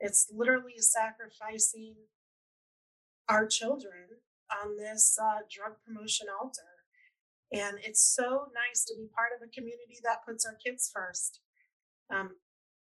It's 0.00 0.26
literally 0.34 0.78
sacrificing 0.78 1.94
our 3.28 3.46
children 3.46 4.20
on 4.50 4.76
this 4.76 5.18
uh, 5.22 5.40
drug 5.48 5.74
promotion 5.86 6.26
altar. 6.40 6.62
And 7.52 7.78
it's 7.82 8.02
so 8.02 8.46
nice 8.54 8.84
to 8.86 8.94
be 8.96 9.08
part 9.14 9.30
of 9.36 9.46
a 9.46 9.50
community 9.50 9.98
that 10.02 10.24
puts 10.26 10.46
our 10.46 10.54
kids 10.54 10.90
first. 10.92 11.40
Um, 12.12 12.36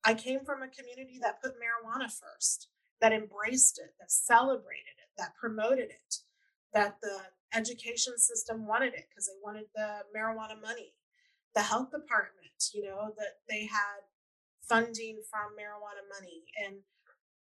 I 0.04 0.14
came 0.14 0.44
from 0.44 0.62
a 0.62 0.68
community 0.68 1.18
that 1.22 1.40
put 1.42 1.52
marijuana 1.56 2.10
first 2.12 2.68
that 3.00 3.12
embraced 3.12 3.78
it, 3.78 3.94
that 3.98 4.10
celebrated 4.10 4.96
it, 4.98 5.10
that 5.18 5.34
promoted 5.36 5.90
it, 5.90 6.16
that 6.72 6.96
the 7.02 7.18
education 7.54 8.18
system 8.18 8.66
wanted 8.66 8.94
it 8.94 9.06
because 9.08 9.26
they 9.26 9.38
wanted 9.42 9.66
the 9.74 10.00
marijuana 10.16 10.60
money. 10.60 10.92
The 11.54 11.62
health 11.62 11.90
department, 11.90 12.72
you 12.74 12.82
know, 12.82 13.14
that 13.16 13.40
they 13.48 13.66
had 13.66 14.04
funding 14.68 15.22
from 15.30 15.56
marijuana 15.56 16.04
money. 16.20 16.44
And 16.64 16.76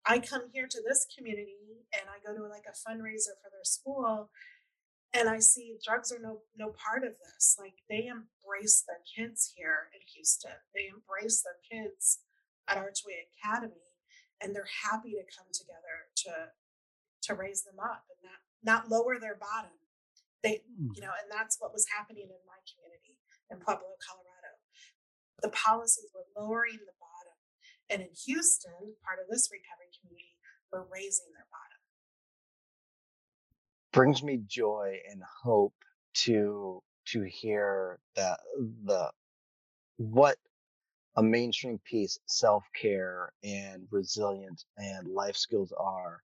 I 0.05 0.19
come 0.19 0.43
here 0.51 0.67
to 0.67 0.81
this 0.87 1.07
community 1.17 1.87
and 1.93 2.03
I 2.07 2.19
go 2.25 2.37
to 2.37 2.47
like 2.47 2.65
a 2.67 2.75
fundraiser 2.75 3.35
for 3.41 3.49
their 3.51 3.63
school 3.63 4.29
and 5.13 5.29
I 5.29 5.39
see 5.39 5.77
drugs 5.83 6.11
are 6.11 6.19
no 6.19 6.41
no 6.57 6.73
part 6.73 7.03
of 7.03 7.13
this. 7.13 7.55
Like 7.59 7.75
they 7.89 8.07
embrace 8.07 8.83
their 8.85 9.01
kids 9.05 9.53
here 9.55 9.89
in 9.93 10.01
Houston. 10.13 10.59
They 10.75 10.87
embrace 10.87 11.43
their 11.43 11.61
kids 11.63 12.19
at 12.67 12.77
Archway 12.77 13.27
Academy 13.31 13.93
and 14.41 14.55
they're 14.55 14.69
happy 14.83 15.15
to 15.15 15.23
come 15.31 15.47
together 15.53 16.11
to 16.27 16.31
to 17.23 17.33
raise 17.33 17.63
them 17.63 17.79
up 17.79 18.03
and 18.11 18.19
not 18.23 18.39
not 18.63 18.91
lower 18.91 19.19
their 19.19 19.39
bottom. 19.39 19.71
They 20.43 20.63
you 20.77 20.91
mm. 20.91 21.01
know 21.01 21.15
and 21.15 21.31
that's 21.31 21.57
what 21.59 21.73
was 21.73 21.87
happening 21.87 22.27
in 22.27 22.43
my 22.43 22.59
community 22.67 23.19
in 23.49 23.57
pueblo 23.63 23.95
colorado. 24.03 24.51
The 25.41 25.49
policies 25.49 26.11
were 26.13 26.27
lowering 26.35 26.79
the 26.83 26.97
bottom 26.99 27.37
and 27.89 28.01
in 28.03 28.11
houston 28.11 28.99
part 29.03 29.19
of 29.23 29.31
this 29.31 29.49
recovery 29.51 29.91
community 29.95 30.35
were 30.71 30.87
raising 30.91 31.31
their 31.31 31.47
bottom. 31.47 31.81
Brings 33.91 34.23
me 34.23 34.43
joy 34.47 34.99
and 35.09 35.21
hope 35.43 35.75
to 36.25 36.83
to 37.07 37.23
hear 37.23 37.99
that 38.15 38.39
the 38.83 39.11
what 39.97 40.37
a 41.15 41.23
mainstream 41.23 41.79
piece 41.85 42.19
self-care 42.27 43.31
and 43.43 43.87
resilience 43.91 44.65
and 44.77 45.07
life 45.07 45.35
skills 45.37 45.73
are 45.77 46.23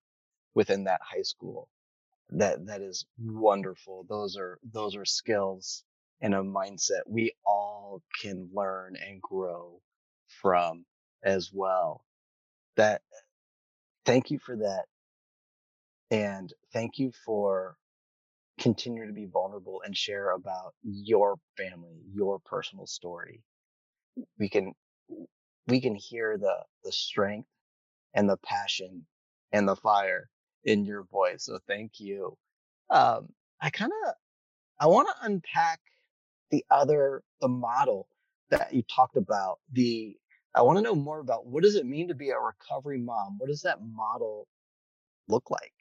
within 0.55 0.86
that 0.86 1.01
high 1.03 1.24
school. 1.24 1.69
That 2.31 2.65
that 2.67 2.81
is 2.81 3.05
wonderful. 3.19 4.05
Those 4.10 4.38
are 4.38 4.60
those 4.63 4.96
are 4.96 5.05
skills 5.05 5.84
and 6.22 6.36
a 6.36 6.39
mindset 6.39 7.01
we 7.08 7.34
all 7.46 8.01
can 8.22 8.50
learn 8.53 8.96
and 8.98 9.22
grow 9.22 9.81
from 10.41 10.86
as 11.24 11.51
well. 11.53 12.03
That 12.77 13.01
thank 14.05 14.31
you 14.31 14.39
for 14.39 14.58
that. 14.58 14.86
And 16.12 16.53
thank 16.74 17.00
you 17.00 17.12
for 17.25 17.77
continue 18.60 19.08
to 19.08 19.13
be 19.13 19.25
vulnerable 19.25 19.81
and 19.86 19.96
share 19.98 20.31
about 20.31 20.75
your 20.84 21.36
family 21.58 22.01
your 22.13 22.39
personal 22.39 22.88
story 22.88 23.41
we 24.38 24.50
can 24.50 24.74
we 25.68 25.82
can 25.82 25.96
hear 25.96 26.38
the 26.38 26.58
the 26.84 26.92
strength 26.92 27.48
and 28.13 28.30
the 28.30 28.38
passion 28.38 29.06
and 29.51 29.68
the 29.68 29.75
fire 29.75 30.30
in 30.63 30.86
your 30.86 31.04
voice. 31.04 31.46
So 31.46 31.60
thank 31.68 32.00
you. 32.00 32.38
Um, 32.89 33.30
I 33.62 33.70
kind 33.70 33.92
of 34.06 34.13
I 34.80 34.88
want 34.88 35.08
to 35.10 35.25
unpack 35.25 35.80
the 36.51 36.66
other 36.72 37.24
the 37.42 37.48
model 37.48 38.08
that 38.50 38.74
you 38.74 38.84
talked 38.84 39.18
about 39.18 39.60
the 39.72 40.16
I 40.56 40.63
want 40.63 40.78
to 40.78 40.82
know 40.82 40.96
more 40.96 41.20
about 41.20 41.46
what 41.46 41.63
does 41.63 41.75
it 41.75 41.86
mean 41.86 42.08
to 42.08 42.16
be 42.16 42.32
a 42.32 42.39
recovery 42.39 43.00
mom? 43.00 43.38
What 43.38 43.50
does 43.50 43.62
that 43.62 43.80
model 43.84 44.48
look 45.28 45.51
like? 45.51 45.74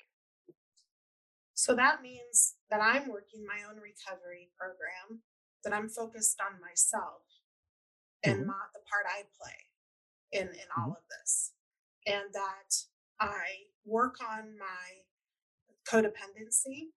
So 1.54 1.74
that 1.74 2.02
means 2.02 2.54
that 2.70 2.80
I'm 2.80 3.08
working 3.08 3.44
my 3.46 3.64
own 3.68 3.76
recovery 3.80 4.50
program, 4.56 5.22
that 5.64 5.72
I'm 5.72 5.88
focused 5.88 6.38
on 6.40 6.60
myself 6.60 7.22
and 8.24 8.40
Mm-hmm. 8.40 8.48
not 8.48 8.72
the 8.74 8.80
part 8.90 9.06
I 9.08 9.22
play 9.40 9.58
in 10.32 10.48
in 10.48 10.68
all 10.76 10.90
Mm-hmm. 10.90 10.90
of 10.92 11.04
this. 11.20 11.52
And 12.06 12.24
that 12.34 12.74
I 13.20 13.68
work 13.84 14.16
on 14.22 14.58
my 14.58 14.88
codependency 15.90 16.90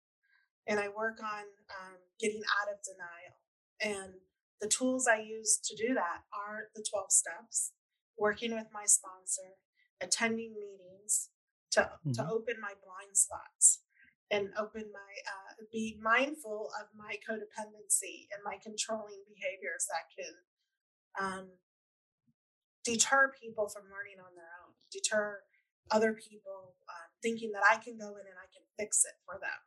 and 0.68 0.80
I 0.80 0.90
work 0.90 1.20
on 1.24 1.46
um, 1.82 1.98
getting 2.20 2.44
out 2.62 2.72
of 2.74 2.80
denial. 2.84 3.38
And 3.82 4.14
the 4.62 4.68
tools 4.70 5.08
I 5.08 5.20
use 5.22 5.60
to 5.66 5.76
do 5.76 5.94
that 5.96 6.24
are 6.34 6.70
the 6.76 6.86
12 6.90 7.12
steps, 7.12 7.74
working 8.18 8.54
with 8.54 8.68
my 8.74 8.86
sponsor, 8.86 9.58
attending 10.02 10.54
meetings 10.56 11.30
to, 11.72 11.90
to 12.14 12.22
Mhm. 12.22 12.30
open 12.30 12.56
my 12.62 12.74
blind 12.84 13.18
spots 13.18 13.82
and 14.32 14.50
open 14.58 14.86
my, 14.94 15.12
uh, 15.28 15.66
be 15.72 16.00
mindful 16.02 16.70
of 16.80 16.88
my 16.96 17.16
codependency 17.28 18.28
and 18.32 18.44
my 18.46 18.58
controlling 18.64 19.24
behaviors 19.28 19.88
that 19.90 20.08
can 20.16 20.34
um, 21.20 21.58
deter 22.84 23.32
people 23.42 23.68
from 23.70 23.90
learning 23.92 24.20
on 24.20 24.34
their 24.36 24.52
own, 24.64 24.74
deter 24.92 25.42
other 25.92 26.14
people 26.14 26.76
um, 26.88 27.10
thinking 27.22 27.52
that 27.52 27.64
I 27.68 27.78
can 27.78 27.98
go 27.98 28.16
in 28.16 28.26
and 28.26 28.40
I 28.40 28.48
can 28.54 28.64
fix 28.80 29.04
it 29.04 29.18
for 29.26 29.36
them 29.40 29.60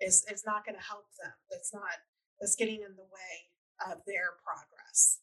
is 0.00 0.24
is 0.30 0.44
not 0.46 0.64
going 0.64 0.78
to 0.78 0.82
help 0.84 1.06
them. 1.22 1.34
That's 1.50 1.72
not 1.72 2.02
that's 2.40 2.56
getting 2.56 2.82
in 2.82 2.94
the 2.96 3.08
way 3.08 3.34
of 3.90 4.02
their 4.06 4.38
progress. 4.42 5.20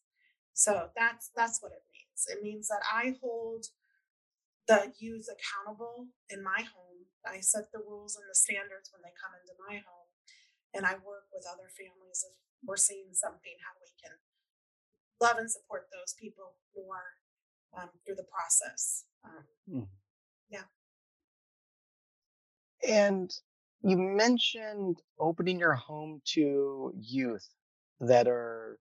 So 0.53 0.91
that's 0.95 1.31
that's 1.35 1.61
what 1.61 1.71
it 1.71 1.83
means. 1.91 2.21
It 2.27 2.43
means 2.43 2.67
that 2.67 2.83
I 2.83 3.15
hold 3.21 3.67
the 4.67 4.93
youth 4.99 5.27
accountable 5.27 6.07
in 6.29 6.43
my 6.43 6.63
home. 6.63 7.09
I 7.25 7.41
set 7.41 7.71
the 7.71 7.83
rules 7.83 8.15
and 8.17 8.25
the 8.29 8.37
standards 8.37 8.89
when 8.89 9.01
they 9.05 9.13
come 9.13 9.33
into 9.37 9.53
my 9.61 9.81
home, 9.83 10.09
and 10.73 10.85
I 10.85 10.97
work 11.05 11.29
with 11.33 11.45
other 11.45 11.69
families 11.69 12.25
if 12.25 12.33
we're 12.65 12.81
seeing 12.81 13.13
something 13.13 13.57
how 13.61 13.73
we 13.81 13.91
can 13.97 14.17
love 15.21 15.37
and 15.37 15.49
support 15.49 15.83
those 15.91 16.13
people 16.19 16.55
more 16.75 17.03
um, 17.79 17.89
through 18.05 18.15
the 18.15 18.25
process. 18.33 19.05
Um, 19.23 19.87
yeah. 20.49 20.63
And 22.87 23.31
you 23.83 23.97
mentioned 23.97 24.97
opening 25.19 25.59
your 25.59 25.73
home 25.75 26.21
to 26.33 26.93
youth 26.99 27.47
that 27.99 28.27
are 28.27 28.79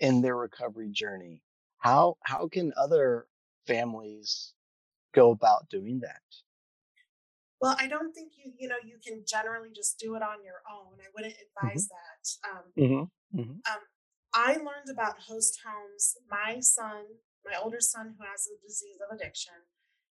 in 0.00 0.20
their 0.20 0.36
recovery 0.36 0.90
journey. 0.92 1.42
How 1.78 2.16
how 2.22 2.48
can 2.48 2.72
other 2.76 3.26
families 3.66 4.52
go 5.14 5.30
about 5.30 5.68
doing 5.70 6.00
that? 6.00 6.20
well, 7.60 7.74
I 7.78 7.88
don't 7.88 8.12
think 8.12 8.32
you 8.36 8.52
you 8.58 8.68
know 8.68 8.76
you 8.84 8.98
can 9.04 9.24
generally 9.26 9.70
just 9.74 9.98
do 9.98 10.14
it 10.14 10.22
on 10.22 10.44
your 10.44 10.60
own. 10.70 10.94
I 11.00 11.08
wouldn't 11.14 11.34
advise 11.34 11.88
that. 11.88 12.48
Um, 12.50 12.64
Mm-hmm. 12.78 13.40
Mm-hmm. 13.40 13.50
um, 13.52 13.82
I 14.34 14.54
learned 14.54 14.90
about 14.90 15.20
host 15.20 15.60
homes. 15.64 16.16
My 16.30 16.60
son, 16.60 17.04
my 17.44 17.56
older 17.62 17.80
son, 17.80 18.14
who 18.18 18.24
has 18.24 18.48
a 18.48 18.60
disease 18.66 18.98
of 19.00 19.14
addiction, 19.14 19.54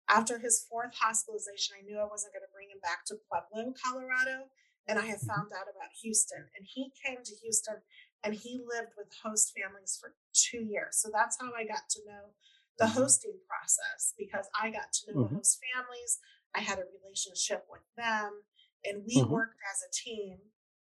after 0.10 0.40
his 0.40 0.66
fourth 0.68 0.96
hospitalization, 0.96 1.76
I 1.80 1.84
knew 1.86 2.00
I 2.00 2.06
wasn't 2.10 2.34
going 2.34 2.44
to 2.44 2.54
bring 2.54 2.70
him 2.70 2.80
back 2.82 3.06
to 3.06 3.16
Pueblo, 3.30 3.74
Colorado. 3.78 4.50
And 4.88 4.98
I 4.98 5.06
had 5.06 5.22
Mhm. 5.22 5.28
found 5.28 5.52
out 5.54 5.70
about 5.70 5.94
Houston. 6.02 6.50
And 6.58 6.66
he 6.66 6.92
came 7.06 7.24
to 7.24 7.36
Houston 7.44 7.78
and 8.24 8.34
he 8.34 8.60
lived 8.66 8.94
with 8.98 9.14
host 9.24 9.54
families 9.56 9.98
for 10.02 10.16
two 10.34 10.64
years. 10.66 10.98
So 10.98 11.10
that's 11.14 11.38
how 11.40 11.54
I 11.54 11.64
got 11.64 11.88
to 11.92 12.06
know 12.06 12.34
the 12.80 12.86
Mhm. 12.86 12.94
hosting 12.96 13.40
process 13.48 14.16
because 14.18 14.50
I 14.60 14.72
got 14.72 14.92
to 14.94 15.14
know 15.14 15.22
Mhm. 15.22 15.30
the 15.30 15.36
host 15.36 15.60
families. 15.62 16.20
I 16.56 16.62
had 16.62 16.80
a 16.80 16.86
relationship 17.02 17.68
with 17.70 17.84
them. 17.96 18.46
And 18.84 19.06
we 19.06 19.22
Mhm. 19.22 19.30
worked 19.30 19.60
as 19.72 19.84
a 19.84 19.92
team 19.92 20.40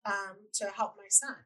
um, 0.06 0.50
to 0.54 0.72
help 0.72 0.98
my 0.98 1.10
son 1.10 1.46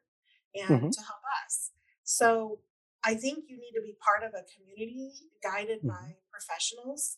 and 0.56 0.84
Mhm. 0.84 0.92
to 0.92 1.02
help 1.02 1.22
us. 1.46 1.72
So 2.04 2.62
I 3.04 3.16
think 3.16 3.46
you 3.50 3.58
need 3.58 3.74
to 3.74 3.82
be 3.82 3.96
part 4.04 4.24
of 4.24 4.34
a 4.34 4.44
community 4.56 5.12
guided 5.44 5.84
Mhm. 5.84 5.88
by 5.88 6.18
professionals 6.32 7.18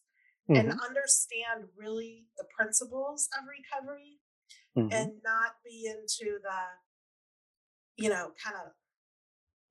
Mm-hmm. 0.50 0.69
and 0.71 0.80
understand 0.82 1.69
really 1.76 2.28
the 2.38 2.45
principles 2.45 3.30
of 3.38 3.45
recovery 3.47 4.19
Mhm. 4.76 4.91
and 4.91 5.21
not 5.23 5.62
be 5.63 5.86
into 5.88 6.39
the, 6.39 6.60
you 7.97 8.10
know, 8.10 8.34
kind 8.43 8.56
of 8.56 8.73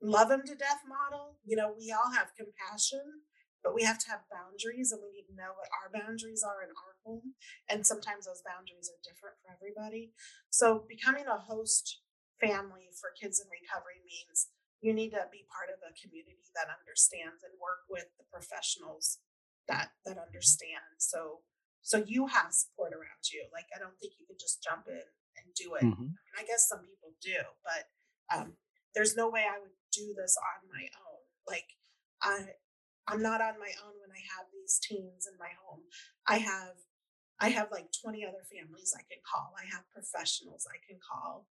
love 0.01 0.29
them 0.29 0.43
to 0.47 0.55
death 0.55 0.83
model. 0.87 1.39
You 1.45 1.57
know, 1.57 1.73
we 1.77 1.93
all 1.93 2.11
have 2.13 2.35
compassion, 2.37 3.23
but 3.63 3.75
we 3.75 3.83
have 3.85 3.99
to 4.01 4.11
have 4.11 4.21
boundaries 4.31 4.93
and 4.93 5.01
we 5.03 5.11
need 5.13 5.27
to 5.29 5.35
know 5.35 5.53
what 5.57 5.69
our 5.83 5.91
boundaries 5.91 6.43
are 6.43 6.63
in 6.63 6.71
our 6.71 6.97
home. 7.05 7.35
And 7.69 7.87
sometimes 7.87 8.27
those 8.27 8.43
boundaries 8.43 8.91
are 8.91 9.01
different 9.03 9.37
for 9.43 9.53
everybody. 9.55 10.13
So 10.51 10.85
becoming 10.89 11.27
a 11.27 11.39
host 11.39 12.03
family 12.41 12.93
for 12.95 13.13
kids 13.17 13.41
in 13.41 13.49
recovery 13.49 14.01
means 14.05 14.49
you 14.81 14.93
need 14.93 15.11
to 15.17 15.25
be 15.33 15.49
part 15.49 15.73
of 15.73 15.81
a 15.81 15.97
community 15.97 16.49
that 16.55 16.69
understands 16.69 17.41
and 17.43 17.57
work 17.57 17.89
with 17.89 18.07
the 18.21 18.27
professionals 18.29 19.19
that 19.69 19.91
that 20.05 20.19
understand. 20.19 20.99
So 20.99 21.43
so 21.83 22.03
you 22.07 22.27
have 22.27 22.53
support 22.53 22.93
around 22.93 23.25
you. 23.33 23.47
Like 23.53 23.67
I 23.75 23.79
don't 23.79 23.97
think 23.99 24.15
you 24.19 24.27
can 24.27 24.37
just 24.39 24.63
jump 24.63 24.87
in 24.89 25.07
and 25.39 25.47
do 25.55 25.75
it. 25.75 25.85
Mhm. 25.85 26.15
I 26.39 26.45
guess 26.45 26.69
some 26.69 26.81
people 26.85 27.15
do, 27.23 27.39
but 27.65 27.91
um, 28.35 28.57
there's 28.95 29.17
no 29.17 29.29
way 29.29 29.45
I 29.49 29.59
would 29.59 29.77
do 29.93 30.15
this 30.17 30.37
on 30.37 30.69
my 30.69 30.89
own. 31.07 31.23
Like 31.47 31.69
I, 32.23 32.57
I'm 33.07 33.23
not 33.23 33.41
on 33.41 33.59
my 33.59 33.73
own 33.87 33.95
when 34.01 34.11
I 34.11 34.23
have 34.37 34.47
these 34.53 34.79
teens 34.83 35.29
in 35.31 35.39
my 35.39 35.51
home. 35.65 35.83
I 36.27 36.39
have, 36.39 36.75
I 37.39 37.51
have 37.51 37.71
like 37.71 37.93
20 38.03 38.25
other 38.27 38.43
families 38.51 38.95
I 38.97 39.03
can 39.07 39.23
call. 39.23 39.55
I 39.55 39.67
have 39.71 39.85
professionals 39.93 40.67
I 40.67 40.79
can 40.89 40.99
call. 40.99 41.47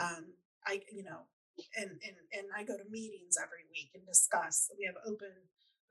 Um, 0.00 0.34
I, 0.66 0.80
you 0.92 1.04
know, 1.04 1.28
and 1.76 1.90
and 1.90 2.16
and 2.32 2.46
I 2.56 2.64
go 2.64 2.76
to 2.76 2.90
meetings 2.90 3.36
every 3.38 3.66
week 3.70 3.90
and 3.94 4.04
discuss. 4.06 4.70
We 4.78 4.86
have 4.86 4.96
open 5.06 5.32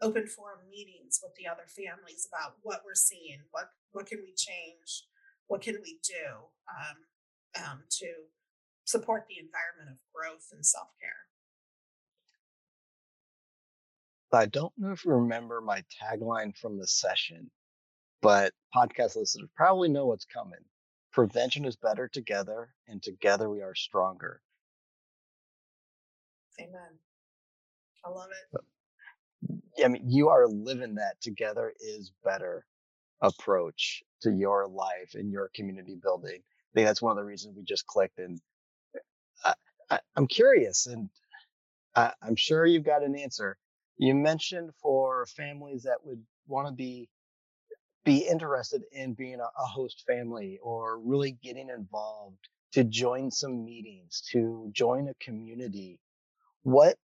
open 0.02 0.28
forum 0.28 0.68
meetings 0.70 1.20
with 1.24 1.32
the 1.36 1.48
other 1.48 1.68
families 1.70 2.28
about 2.28 2.58
what 2.62 2.82
we're 2.86 3.00
seeing, 3.00 3.40
what 3.52 3.72
what 3.92 4.08
can 4.08 4.20
we 4.22 4.34
change, 4.36 5.08
what 5.48 5.62
can 5.62 5.78
we 5.84 6.00
do 6.04 6.52
um, 6.68 6.98
um, 7.64 7.84
to 8.02 8.08
support 8.86 9.26
the 9.28 9.40
environment 9.40 9.90
of 9.92 9.98
growth 10.14 10.48
and 10.52 10.66
self 10.66 10.88
care. 11.00 11.12
I 14.34 14.48
don't 14.48 14.74
know 14.78 14.92
if 14.92 15.06
you 15.06 15.12
remember 15.12 15.62
my 15.62 15.84
tagline 16.02 16.58
from 16.58 16.80
the 16.80 16.88
session, 16.88 17.52
but 18.22 18.52
podcast 18.76 19.16
listeners 19.16 19.50
probably 19.56 19.90
know 19.90 20.08
what's 20.08 20.26
coming. 20.26 20.60
Prevention 21.14 21.66
is 21.66 21.76
better 21.76 22.08
together, 22.08 22.74
and 22.88 23.02
together 23.02 23.50
we 23.50 23.62
are 23.62 23.76
stronger. 23.76 24.42
Amen. 26.60 27.00
I 28.06 28.10
love 28.10 28.30
it. 28.32 29.84
I 29.84 29.88
mean, 29.88 30.10
you 30.10 30.30
are 30.30 30.48
living 30.48 30.96
that 30.96 31.22
together 31.22 31.74
is 31.80 32.12
better 32.24 32.66
approach 33.22 34.04
to 34.22 34.32
your 34.32 34.68
life 34.68 35.12
and 35.14 35.32
your 35.32 35.50
community 35.56 35.98
building. 36.02 36.40
I 36.40 36.72
think 36.74 36.88
that's 36.88 37.02
one 37.02 37.12
of 37.12 37.18
the 37.18 37.26
reasons 37.26 37.56
we 37.56 37.64
just 37.64 37.88
clicked. 37.88 38.20
And 38.20 38.40
I, 39.90 40.00
I'm 40.16 40.28
curious, 40.28 40.88
and 40.88 41.10
I, 41.96 42.14
I'm 42.22 42.36
sure 42.36 42.66
you've 42.66 42.86
got 42.86 43.04
an 43.04 43.16
answer. 43.16 43.58
You 43.98 44.16
mentioned 44.16 44.72
for 44.82 45.26
families 45.38 45.84
that 45.84 46.04
would 46.04 46.22
want 46.48 46.68
to 46.68 46.74
be 46.74 47.10
be 48.06 48.28
interested 48.28 48.84
in 48.92 49.14
being 49.14 49.40
a, 49.40 49.44
a 49.60 49.66
host 49.66 50.04
family 50.08 50.60
or 50.62 51.00
really 51.00 51.32
getting 51.32 51.70
involved 51.70 52.50
to 52.74 52.84
join 52.84 53.32
some 53.32 53.64
meetings, 53.66 54.22
to 54.32 54.70
join 54.74 55.08
a 55.10 55.14
community. 55.16 56.00
What 56.64 56.98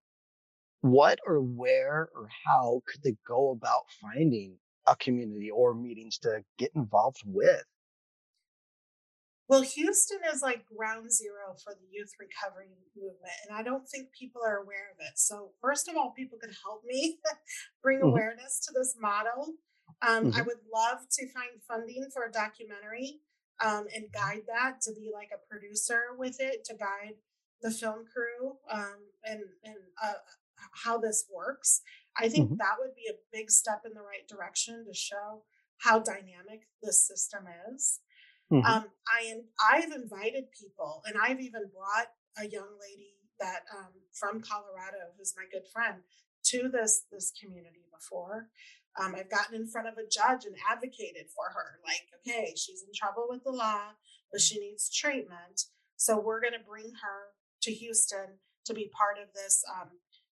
what 0.82 1.20
or 1.26 1.40
where 1.40 2.10
or 2.14 2.28
how 2.46 2.82
could 2.86 3.02
they 3.02 3.16
go 3.26 3.50
about 3.50 3.84
finding 4.00 4.58
a 4.86 4.96
community 4.96 5.50
or 5.50 5.74
meetings 5.74 6.18
to 6.18 6.44
get 6.58 6.72
involved 6.74 7.22
with? 7.26 7.64
Well, 9.48 9.62
Houston 9.62 10.20
is 10.32 10.42
like 10.42 10.64
ground 10.66 11.12
zero 11.12 11.56
for 11.62 11.74
the 11.74 11.86
youth 11.90 12.12
recovery 12.20 12.68
movement, 12.94 13.32
and 13.48 13.56
I 13.56 13.62
don't 13.62 13.88
think 13.88 14.12
people 14.12 14.42
are 14.44 14.58
aware 14.58 14.90
of 14.92 14.98
it. 15.00 15.18
So, 15.18 15.54
first 15.60 15.88
of 15.88 15.96
all, 15.96 16.12
people 16.12 16.38
could 16.38 16.54
help 16.62 16.84
me 16.84 17.20
bring 17.82 18.00
Mhm. 18.00 18.00
awareness 18.00 18.60
to 18.66 18.72
this 18.72 18.94
model. 18.98 19.54
Um, 20.02 20.30
I 20.34 20.42
Mhm. 20.42 20.46
would 20.46 20.58
love 20.72 21.00
to 21.10 21.28
find 21.32 21.62
funding 21.66 22.08
for 22.12 22.24
a 22.24 22.32
documentary 22.32 23.20
um, 23.64 23.86
and 23.94 24.10
guide 24.12 24.42
that 24.48 24.80
to 24.82 24.92
be 24.94 25.10
like 25.12 25.30
a 25.34 25.38
producer 25.48 26.02
with 26.16 26.36
it 26.40 26.64
to 26.64 26.74
guide 26.74 27.16
the 27.62 27.70
film 27.70 28.04
crew 28.12 28.56
um, 28.70 28.96
and 29.24 29.42
and 29.64 29.76
uh, 30.02 30.14
how 30.84 30.98
this 30.98 31.26
works. 31.32 31.82
I 32.16 32.28
think 32.28 32.50
Mhm. 32.50 32.58
that 32.58 32.76
would 32.78 32.94
be 32.94 33.08
a 33.10 33.18
big 33.32 33.50
step 33.50 33.82
in 33.84 33.92
the 33.94 34.02
right 34.02 34.26
direction 34.28 34.84
to 34.86 34.94
show 34.94 35.44
how 35.78 35.98
dynamic 36.00 36.68
this 36.82 37.06
system 37.06 37.44
is. 37.72 38.00
Mhm. 38.50 38.72
Um, 38.72 38.86
I 39.08 39.42
I've 39.72 39.92
invited 39.92 40.52
people, 40.52 41.02
and 41.06 41.16
I've 41.20 41.40
even 41.40 41.70
brought 41.74 42.08
a 42.38 42.46
young 42.48 42.78
lady 42.80 43.16
that 43.40 43.62
um, 43.76 43.92
from 44.12 44.40
Colorado, 44.42 45.12
who's 45.16 45.34
my 45.36 45.46
good 45.50 45.66
friend, 45.72 46.02
to 46.46 46.68
this 46.68 47.04
this 47.10 47.32
community 47.40 47.86
before. 47.92 48.50
Um, 49.00 49.14
I've 49.16 49.30
gotten 49.30 49.54
in 49.56 49.66
front 49.66 49.88
of 49.88 49.96
a 49.96 50.06
judge 50.06 50.44
and 50.44 50.54
advocated 50.70 51.32
for 51.34 51.48
her, 51.54 51.80
like, 51.84 52.04
okay, 52.20 52.52
she's 52.54 52.82
in 52.82 52.92
trouble 52.94 53.26
with 53.28 53.42
the 53.44 53.50
law, 53.50 53.96
but 54.30 54.40
she 54.42 54.60
needs 54.60 54.94
treatment. 54.94 55.64
So 55.96 56.20
we're 56.20 56.40
going 56.40 56.52
to 56.52 56.68
bring 56.68 56.92
her 57.02 57.32
to 57.62 57.72
Houston 57.72 58.38
to 58.66 58.74
be 58.74 58.92
part 58.92 59.16
of 59.18 59.32
this 59.34 59.64
um, 59.72 59.88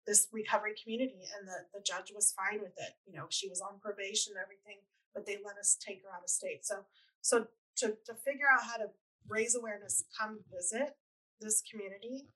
this 0.08 0.28
recovery 0.32 0.76
community. 0.82 1.23
And 1.38 1.47
the, 1.47 1.60
the 1.73 1.84
judge 1.84 2.12
was 2.15 2.36
fine 2.36 2.60
with 2.60 2.76
it. 2.78 2.93
You 3.06 3.15
know, 3.15 3.28
she 3.30 3.47
was 3.47 3.62
on 3.62 3.80
probation 3.80 4.34
and 4.36 4.43
everything, 4.43 4.84
but 5.13 5.26
they 5.26 5.39
let 5.43 5.58
us 5.58 5.78
take 5.80 6.04
her 6.04 6.12
out 6.15 6.23
of 6.23 6.30
state. 6.30 6.65
So 6.65 6.84
so 7.21 7.47
to, 7.78 7.97
to 8.06 8.13
figure 8.13 8.47
out 8.52 8.63
how 8.63 8.78
to 8.78 8.91
raise 9.28 9.56
awareness, 9.56 10.04
come 10.19 10.39
visit 10.54 10.95
this 11.39 11.62
community, 11.69 12.28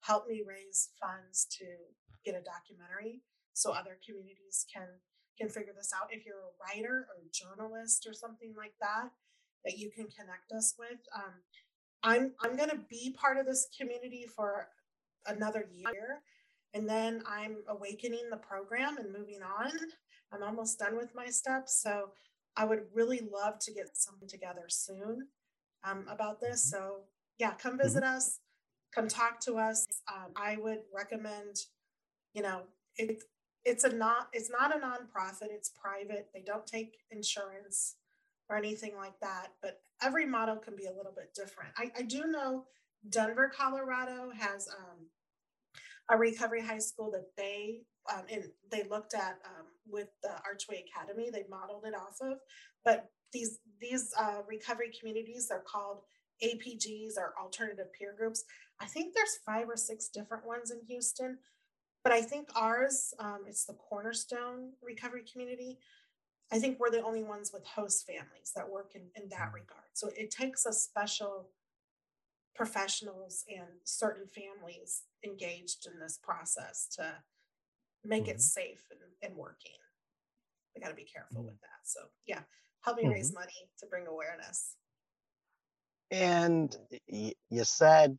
help 0.00 0.28
me 0.28 0.42
raise 0.46 0.90
funds 1.00 1.46
to 1.58 1.64
get 2.24 2.34
a 2.34 2.44
documentary 2.44 3.22
so 3.52 3.72
other 3.72 3.98
communities 4.04 4.66
can 4.72 4.88
can 5.38 5.48
figure 5.48 5.72
this 5.76 5.92
out. 5.94 6.08
If 6.10 6.24
you're 6.24 6.36
a 6.36 6.56
writer 6.60 7.06
or 7.08 7.22
a 7.22 7.30
journalist 7.32 8.06
or 8.08 8.14
something 8.14 8.54
like 8.56 8.74
that, 8.80 9.10
that 9.64 9.78
you 9.78 9.90
can 9.90 10.06
connect 10.06 10.52
us 10.52 10.74
with. 10.78 10.98
Um, 11.14 11.34
I'm 12.02 12.32
I'm 12.40 12.56
going 12.56 12.70
to 12.70 12.80
be 12.88 13.16
part 13.18 13.36
of 13.36 13.46
this 13.46 13.68
community 13.78 14.26
for 14.34 14.68
another 15.26 15.66
year, 15.72 16.22
and 16.74 16.88
then 16.88 17.22
I'm 17.28 17.58
awakening 17.68 18.30
the 18.30 18.36
program 18.36 18.96
and 18.98 19.12
moving 19.12 19.40
on. 19.42 19.72
I'm 20.32 20.42
almost 20.42 20.78
done 20.78 20.96
with 20.96 21.14
my 21.14 21.26
steps, 21.26 21.80
so 21.82 22.10
I 22.56 22.64
would 22.64 22.84
really 22.94 23.28
love 23.32 23.58
to 23.60 23.72
get 23.72 23.96
something 23.96 24.28
together 24.28 24.64
soon 24.68 25.28
um, 25.84 26.06
about 26.10 26.40
this. 26.40 26.70
Mm-hmm. 26.72 26.84
So 26.84 26.96
yeah, 27.38 27.52
come 27.54 27.78
visit 27.78 28.02
mm-hmm. 28.02 28.16
us, 28.16 28.40
come 28.94 29.08
talk 29.08 29.40
to 29.40 29.56
us. 29.56 29.86
Um, 30.12 30.32
I 30.36 30.56
would 30.56 30.80
recommend, 30.94 31.56
you 32.32 32.42
know, 32.42 32.62
it, 32.96 33.22
it's 33.66 33.84
a 33.84 33.90
not 33.90 34.28
it's 34.32 34.50
not 34.50 34.74
a 34.74 34.78
nonprofit. 34.78 35.50
It's 35.50 35.70
private. 35.70 36.28
They 36.32 36.42
don't 36.42 36.66
take 36.66 36.98
insurance 37.10 37.96
or 38.48 38.56
anything 38.56 38.94
like 38.96 39.18
that. 39.20 39.48
But 39.60 39.80
every 40.02 40.24
model 40.24 40.56
can 40.56 40.76
be 40.76 40.86
a 40.86 40.92
little 40.96 41.12
bit 41.14 41.34
different. 41.34 41.70
I, 41.76 41.90
I 41.98 42.02
do 42.02 42.26
know 42.26 42.64
Denver, 43.08 43.52
Colorado 43.54 44.30
has 44.38 44.68
um, 44.68 45.06
a 46.10 46.16
recovery 46.16 46.62
high 46.62 46.78
school 46.78 47.10
that 47.10 47.26
they 47.36 47.82
um, 48.12 48.22
and 48.30 48.44
they 48.70 48.84
looked 48.88 49.14
at 49.14 49.38
um, 49.44 49.66
with 49.84 50.08
the 50.22 50.30
Archway 50.46 50.84
Academy. 50.86 51.28
They 51.30 51.44
modeled 51.50 51.84
it 51.86 51.94
off 51.94 52.18
of, 52.22 52.38
but 52.84 53.10
these 53.32 53.58
these 53.80 54.12
uh, 54.18 54.42
recovery 54.48 54.92
communities 54.98 55.48
are 55.50 55.64
called 55.66 56.02
APGs 56.42 57.18
or 57.18 57.34
alternative 57.40 57.92
peer 57.98 58.14
groups. 58.16 58.44
I 58.80 58.86
think 58.86 59.14
there's 59.14 59.38
five 59.44 59.68
or 59.68 59.76
six 59.76 60.08
different 60.08 60.46
ones 60.46 60.70
in 60.70 60.80
Houston, 60.86 61.38
but 62.06 62.14
I 62.14 62.22
think 62.22 62.48
ours 62.54 63.12
um, 63.18 63.40
it's 63.48 63.64
the 63.64 63.72
Cornerstone 63.72 64.70
Recovery 64.80 65.24
Community. 65.30 65.76
I 66.52 66.60
think 66.60 66.78
we're 66.78 66.92
the 66.92 67.02
only 67.02 67.24
ones 67.24 67.50
with 67.52 67.66
host 67.66 68.06
families 68.06 68.52
that 68.54 68.70
work 68.70 68.92
in, 68.94 69.02
in 69.20 69.28
that 69.30 69.50
regard. 69.52 69.90
So 69.94 70.10
it 70.16 70.30
takes 70.30 70.66
a 70.66 70.72
special 70.72 71.48
professionals 72.54 73.42
and 73.48 73.66
certain 73.82 74.28
families 74.28 75.02
engaged 75.24 75.88
in 75.92 75.98
this 75.98 76.16
process 76.22 76.86
to 76.94 77.12
make 78.04 78.26
mm-hmm. 78.26 78.36
it 78.36 78.40
safe 78.40 78.84
and, 78.92 79.00
and 79.28 79.36
working. 79.36 79.72
We 80.76 80.82
got 80.82 80.90
to 80.90 80.94
be 80.94 81.08
careful 81.12 81.38
mm-hmm. 81.38 81.46
with 81.46 81.60
that. 81.60 81.80
So, 81.82 82.02
yeah, 82.24 82.42
help 82.84 82.98
me 82.98 83.02
mm-hmm. 83.02 83.14
raise 83.14 83.34
money 83.34 83.68
to 83.80 83.86
bring 83.86 84.06
awareness. 84.06 84.76
And 86.12 86.72
y- 87.10 87.34
you 87.50 87.64
said 87.64 88.16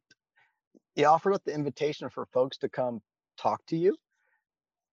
you 0.97 1.05
offered 1.05 1.35
up 1.35 1.45
the 1.45 1.53
invitation 1.55 2.09
for 2.09 2.25
folks 2.33 2.57
to 2.57 2.67
come 2.67 2.99
talk 3.37 3.65
to 3.67 3.77
you. 3.77 3.95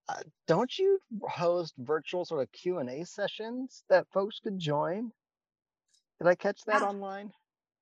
Uh, 0.09 0.21
don't 0.47 0.79
you 0.79 0.99
host 1.23 1.75
virtual 1.79 2.25
sort 2.25 2.43
of 2.43 2.53
Q 2.53 2.79
and 2.79 2.91
A 2.91 3.05
sessions 3.07 3.85
that 3.89 4.07
folks 4.13 4.39
could 4.43 4.59
join? 4.59 5.11
Did 6.19 6.29
I 6.29 6.35
catch 6.35 6.61
that 6.67 6.83
yeah. 6.83 6.89
online? 6.89 7.33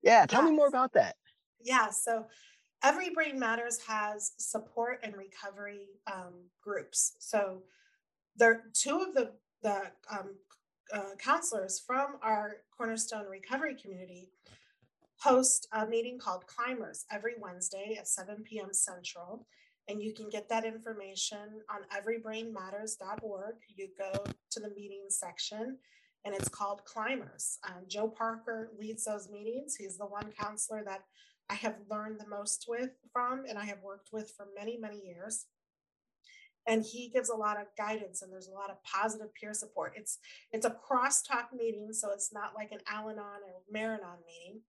Yeah, 0.02 0.26
tell 0.26 0.42
me 0.42 0.52
more 0.52 0.68
about 0.68 0.92
that. 0.94 1.16
Yeah, 1.60 1.90
so 1.90 2.26
Every 2.84 3.10
Brain 3.10 3.38
Matters 3.38 3.80
has 3.86 4.32
support 4.38 5.00
and 5.04 5.16
recovery 5.16 5.86
um, 6.12 6.34
groups. 6.60 7.14
So 7.20 7.62
there, 8.36 8.64
two 8.72 8.98
of 8.98 9.14
the 9.14 9.32
the 9.62 9.82
um, 10.10 10.34
uh, 10.92 11.14
counselors 11.18 11.80
from 11.86 12.16
our 12.22 12.56
Cornerstone 12.76 13.26
Recovery 13.30 13.76
Community 13.80 14.30
host 15.20 15.68
a 15.72 15.86
meeting 15.86 16.18
called 16.18 16.44
Climbers 16.48 17.04
every 17.12 17.34
Wednesday 17.38 17.96
at 17.98 18.08
7 18.08 18.42
p.m. 18.42 18.72
Central. 18.72 19.46
And 19.88 20.00
you 20.00 20.12
can 20.14 20.28
get 20.28 20.48
that 20.48 20.64
information 20.64 21.60
on 21.68 21.80
everybrainmatters.org. 21.92 23.54
You 23.76 23.88
go 23.98 24.24
to 24.50 24.60
the 24.60 24.70
meetings 24.70 25.18
section 25.18 25.78
and 26.24 26.34
it's 26.34 26.48
called 26.48 26.84
Climbers. 26.84 27.58
Um, 27.68 27.82
Joe 27.88 28.08
Parker 28.08 28.70
leads 28.78 29.04
those 29.04 29.28
meetings. 29.28 29.74
He's 29.74 29.98
the 29.98 30.06
one 30.06 30.32
counselor 30.38 30.82
that 30.84 31.04
I 31.50 31.54
have 31.54 31.76
learned 31.90 32.20
the 32.20 32.28
most 32.28 32.66
with 32.68 32.90
from 33.12 33.44
and 33.48 33.58
I 33.58 33.64
have 33.64 33.82
worked 33.82 34.10
with 34.12 34.32
for 34.36 34.46
many, 34.56 34.78
many 34.78 35.02
years. 35.04 35.46
And 36.68 36.84
he 36.84 37.10
gives 37.12 37.28
a 37.28 37.34
lot 37.34 37.60
of 37.60 37.66
guidance 37.76 38.22
and 38.22 38.32
there's 38.32 38.46
a 38.46 38.52
lot 38.52 38.70
of 38.70 38.76
positive 38.84 39.34
peer 39.34 39.52
support. 39.52 39.94
It's 39.96 40.18
it's 40.52 40.64
a 40.64 40.70
crosstalk 40.70 41.52
meeting, 41.52 41.92
so 41.92 42.10
it's 42.12 42.32
not 42.32 42.52
like 42.54 42.70
an 42.70 42.78
Al-Anon 42.88 43.40
or 43.44 43.62
Maranon 43.74 44.18
meeting. 44.24 44.60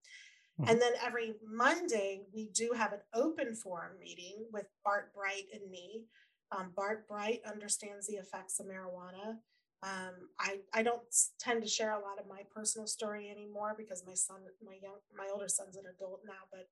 Mm-hmm. 0.63 0.71
And 0.71 0.82
then 0.82 0.93
every 1.06 1.36
Monday, 1.45 2.21
we 2.34 2.49
do 2.54 2.71
have 2.76 2.93
an 2.93 3.02
open 3.13 3.54
forum 3.54 3.93
meeting 3.99 4.45
with 4.52 4.65
Bart 4.84 5.13
Bright 5.13 5.45
and 5.54 5.69
me. 5.69 6.06
Um, 6.52 6.71
Bart 6.76 7.08
Bright 7.08 7.41
understands 7.45 8.08
the 8.08 8.15
effects 8.15 8.60
of 8.60 8.67
marijuana. 8.67 9.39
Um, 9.84 10.30
I, 10.39 10.60
I 10.73 10.82
don't 10.82 11.02
tend 11.39 11.62
to 11.63 11.67
share 11.67 11.91
a 11.91 11.99
lot 11.99 12.17
of 12.17 12.28
my 12.30 12.43
personal 12.56 12.88
story 12.88 13.30
anymore 13.30 13.76
because 13.78 14.04
my 14.08 14.13
son, 14.13 14.38
my 14.65 14.78
young, 14.82 14.99
my 15.17 15.28
older 15.34 15.49
son's 15.49 15.76
an 15.76 15.84
adult 15.93 16.21
now, 16.26 16.47
but 16.52 16.69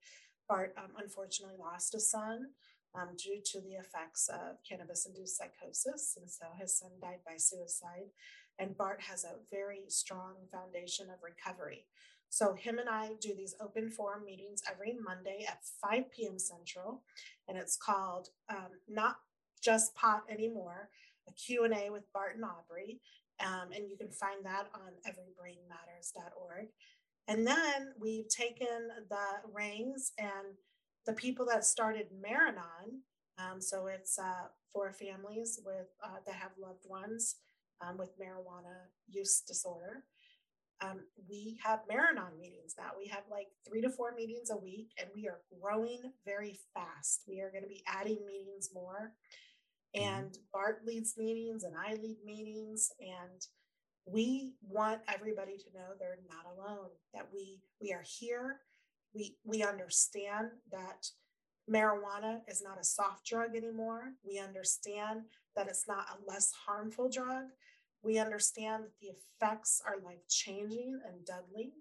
Bart 0.47 0.73
um, 0.77 0.91
unfortunately 0.97 1.57
lost 1.59 1.93
a 1.93 1.99
son 1.99 2.51
um, 2.95 3.09
due 3.17 3.41
to 3.43 3.59
the 3.59 3.73
effects 3.73 4.29
of 4.29 4.57
cannabis-induced 4.67 5.37
psychosis, 5.37 6.17
and 6.19 6.29
so 6.29 6.45
his 6.59 6.77
son 6.77 6.91
died 7.01 7.19
by 7.25 7.35
suicide. 7.37 8.11
And 8.59 8.77
Bart 8.77 9.01
has 9.01 9.23
a 9.23 9.39
very 9.51 9.83
strong 9.87 10.35
foundation 10.51 11.07
of 11.09 11.23
recovery. 11.23 11.85
So 12.31 12.53
him 12.53 12.79
and 12.79 12.89
I 12.89 13.11
do 13.19 13.35
these 13.35 13.55
open 13.61 13.91
forum 13.91 14.25
meetings 14.25 14.63
every 14.69 14.97
Monday 15.03 15.45
at 15.47 15.59
5 15.81 16.11
p.m. 16.11 16.39
Central, 16.39 17.03
and 17.47 17.57
it's 17.57 17.77
called 17.77 18.29
um, 18.49 18.71
Not 18.89 19.17
Just 19.61 19.93
Pot 19.93 20.23
Anymore 20.27 20.89
a 21.27 21.31
Q&A 21.33 21.89
with 21.89 22.11
Bart 22.13 22.35
and 22.35 22.45
Aubrey. 22.45 22.99
Um, 23.39 23.71
and 23.73 23.89
you 23.89 23.97
can 23.97 24.09
find 24.09 24.45
that 24.45 24.67
on 24.73 24.91
everybrainmatters.org. 25.07 26.67
And 27.27 27.45
then 27.45 27.93
we've 27.99 28.27
taken 28.27 28.89
the 29.09 29.49
reins 29.51 30.11
and 30.17 30.55
the 31.05 31.13
people 31.13 31.45
that 31.47 31.65
started 31.65 32.07
Maranon, 32.21 33.01
um, 33.39 33.59
so 33.59 33.87
it's 33.87 34.19
uh, 34.19 34.47
for 34.71 34.93
families 34.93 35.59
with 35.65 35.87
uh, 36.03 36.17
that 36.25 36.35
have 36.35 36.51
loved 36.61 36.85
ones 36.87 37.37
um, 37.81 37.97
with 37.97 38.19
marijuana 38.19 38.75
use 39.09 39.41
disorder. 39.47 40.03
Um, 40.81 41.01
we 41.29 41.59
have 41.63 41.81
Maranon 41.89 42.39
meetings 42.39 42.75
now. 42.77 42.91
We 42.97 43.07
have 43.07 43.23
like 43.29 43.47
three 43.67 43.81
to 43.81 43.89
four 43.89 44.13
meetings 44.15 44.49
a 44.49 44.57
week, 44.57 44.89
and 44.99 45.09
we 45.15 45.27
are 45.27 45.41
growing 45.61 46.01
very 46.25 46.59
fast. 46.73 47.23
We 47.27 47.41
are 47.41 47.51
going 47.51 47.63
to 47.63 47.69
be 47.69 47.83
adding 47.87 48.19
meetings 48.25 48.69
more. 48.73 49.13
Mm-hmm. 49.95 50.07
and 50.07 50.37
Bart 50.53 50.81
leads 50.85 51.17
meetings 51.17 51.63
and 51.63 51.73
I 51.75 51.93
lead 51.95 52.17
meetings 52.25 52.91
and 52.99 53.41
we 54.05 54.53
want 54.61 55.01
everybody 55.13 55.57
to 55.57 55.65
know 55.73 55.89
they're 55.99 56.17
not 56.29 56.45
alone 56.45 56.89
that 57.13 57.27
we 57.33 57.61
we 57.81 57.91
are 57.91 58.03
here 58.05 58.61
we 59.13 59.35
we 59.43 59.63
understand 59.63 60.47
that 60.71 61.07
marijuana 61.69 62.39
is 62.47 62.61
not 62.63 62.79
a 62.79 62.83
soft 62.83 63.25
drug 63.25 63.55
anymore 63.55 64.13
we 64.25 64.39
understand 64.39 65.21
that 65.55 65.67
it's 65.67 65.87
not 65.87 66.05
a 66.09 66.31
less 66.31 66.51
harmful 66.65 67.09
drug 67.09 67.45
we 68.03 68.17
understand 68.17 68.83
that 68.83 68.99
the 68.99 69.09
effects 69.09 69.81
are 69.85 70.03
life 70.03 70.27
changing 70.27 70.99
and 71.07 71.25
deadly 71.25 71.73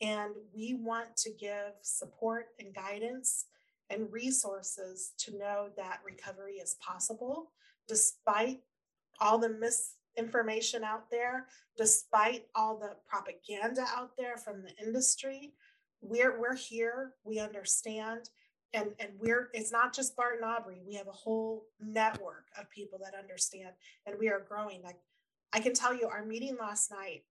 and 0.00 0.32
we 0.54 0.74
want 0.74 1.16
to 1.18 1.30
give 1.30 1.72
support 1.82 2.48
and 2.58 2.74
guidance 2.74 3.46
and 3.90 4.10
resources 4.12 5.12
to 5.18 5.36
know 5.36 5.68
that 5.76 6.00
recovery 6.04 6.54
is 6.54 6.76
possible 6.80 7.50
despite 7.88 8.60
all 9.20 9.36
the 9.36 9.48
misinformation 9.48 10.84
out 10.84 11.10
there, 11.10 11.46
despite 11.76 12.46
all 12.54 12.78
the 12.78 12.92
propaganda 13.06 13.84
out 13.94 14.12
there 14.16 14.36
from 14.36 14.62
the 14.62 14.72
industry. 14.84 15.52
We're, 16.00 16.40
we're 16.40 16.56
here, 16.56 17.12
we 17.24 17.40
understand, 17.40 18.30
and, 18.72 18.90
and 19.00 19.10
we're 19.18 19.50
it's 19.52 19.72
not 19.72 19.92
just 19.92 20.16
Bart 20.16 20.36
and 20.36 20.44
Aubrey, 20.44 20.80
we 20.86 20.94
have 20.94 21.08
a 21.08 21.12
whole 21.12 21.64
network 21.80 22.46
of 22.58 22.70
people 22.70 22.98
that 23.02 23.18
understand, 23.18 23.70
and 24.06 24.16
we 24.18 24.28
are 24.28 24.46
growing. 24.48 24.82
Like 24.82 25.00
I 25.52 25.60
can 25.60 25.74
tell 25.74 25.94
you, 25.94 26.06
our 26.08 26.24
meeting 26.24 26.56
last 26.58 26.90
night, 26.90 27.24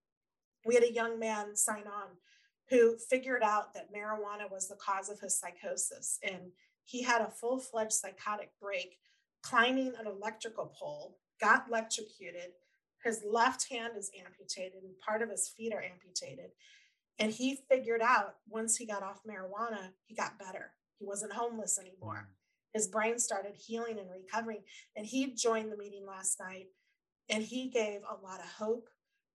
we 0.66 0.76
had 0.76 0.84
a 0.84 0.92
young 0.92 1.20
man 1.20 1.56
sign 1.56 1.88
on 1.88 2.10
who 2.70 2.98
figured 2.98 3.42
out 3.44 3.74
that 3.74 3.94
marijuana 3.94 4.50
was 4.52 4.68
the 4.68 4.76
cause 4.76 5.10
of 5.10 5.20
his 5.20 5.40
psychosis. 5.40 6.20
And 6.24 6.52
he 6.86 7.04
had 7.04 7.22
a 7.22 7.30
full 7.30 7.60
fledged 7.60 7.94
psychotic 7.94 8.52
break 8.62 8.98
climbing 9.42 9.94
an 10.00 10.06
electrical 10.06 10.74
pole, 10.78 11.18
got 11.40 11.66
electrocuted. 11.70 12.52
His 13.04 13.24
left 13.26 13.70
hand 13.70 13.94
is 13.98 14.12
amputated 14.26 14.84
and 14.84 15.00
part 15.00 15.22
of 15.22 15.30
his 15.30 15.48
feet 15.48 15.74
are 15.74 15.82
amputated. 15.82 16.52
And 17.18 17.32
he 17.32 17.60
figured 17.70 18.02
out 18.02 18.36
once 18.48 18.76
he 18.78 18.86
got 18.86 19.04
off 19.04 19.22
marijuana, 19.28 19.92
he 20.06 20.16
got 20.16 20.40
better. 20.40 20.72
He 20.98 21.06
wasn't 21.06 21.34
homeless 21.34 21.80
anymore. 21.80 22.28
Mm. 22.30 22.34
His 22.74 22.88
brain 22.88 23.18
started 23.18 23.56
healing 23.56 23.98
and 24.00 24.10
recovering. 24.12 24.64
And 24.96 25.06
he 25.06 25.34
joined 25.34 25.72
the 25.72 25.78
meeting 25.78 26.06
last 26.06 26.40
night 26.40 26.68
and 27.30 27.44
he 27.44 27.70
gave 27.70 28.02
a 28.02 28.26
lot 28.26 28.40
of 28.40 28.48
hope 28.48 28.90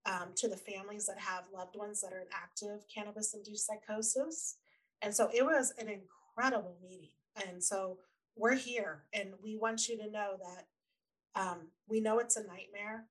um, 0.07 0.29
to 0.37 0.49
the 0.49 0.57
families 0.57 1.07
that 1.07 1.19
have 1.19 1.45
loved 1.55 1.77
ones 1.77 2.01
that 2.01 2.13
are 2.13 2.21
in 2.21 2.27
active 2.33 2.85
cannabis 2.93 3.35
induced 3.35 3.67
psychosis. 3.67 4.57
And 5.03 5.15
so 5.15 5.31
it 5.33 5.45
was 5.45 5.73
an 5.79 5.89
incredible 5.89 6.77
meeting. 6.83 7.11
And 7.49 7.63
so 7.63 7.99
we're 8.37 8.55
here 8.55 9.05
and 9.13 9.31
we 9.43 9.57
want 9.57 9.89
you 9.89 9.97
to 9.99 10.11
know 10.11 10.37
that 10.39 11.41
um, 11.41 11.69
we 11.89 12.01
know 12.01 12.19
it's 12.19 12.37
a 12.37 12.47
nightmare. 12.47 13.07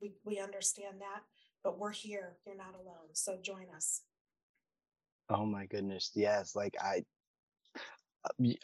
We, 0.00 0.12
we 0.24 0.38
understand 0.38 0.96
that, 1.00 1.22
but 1.62 1.78
we're 1.78 1.92
here. 1.92 2.36
You're 2.46 2.56
not 2.56 2.74
alone. 2.74 3.08
So 3.12 3.38
join 3.42 3.66
us. 3.74 4.02
Oh 5.30 5.46
my 5.46 5.66
goodness. 5.66 6.10
Yes. 6.14 6.54
Like 6.54 6.74
I, 6.80 7.04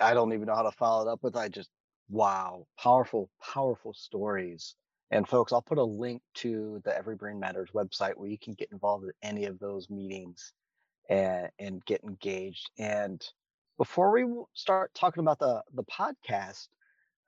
I 0.01 0.15
don't 0.15 0.33
even 0.33 0.47
know 0.47 0.55
how 0.55 0.63
to 0.63 0.73
follow 0.73 1.09
it 1.09 1.11
up 1.11 1.23
with. 1.23 1.37
I 1.37 1.49
just, 1.49 1.71
wow, 2.09 2.67
powerful, 2.79 3.31
powerful 3.43 3.95
stories. 3.95 4.75
And 5.11 5.29
folks, 5.29 5.53
I'll 5.53 5.63
put 5.63 5.79
a 5.79 5.85
link 5.85 6.23
to 6.37 6.81
the 6.85 6.97
Every 6.97 7.17
Brain 7.17 7.41
Matters 7.41 7.71
website 7.75 8.17
where 8.17 8.29
you 8.29 8.39
can 8.39 8.55
get 8.55 8.71
involved 8.71 9.05
in 9.05 9.13
any 9.23 9.47
of 9.47 9.59
those 9.59 9.91
meetings 9.91 10.53
and, 11.09 11.49
and 11.59 11.85
get 11.85 12.05
engaged. 12.05 12.71
And 12.79 13.21
before 13.77 14.13
we 14.13 14.25
start 14.55 14.93
talking 14.95 15.23
about 15.23 15.41
the, 15.41 15.63
the 15.75 15.85
podcast, 15.85 16.69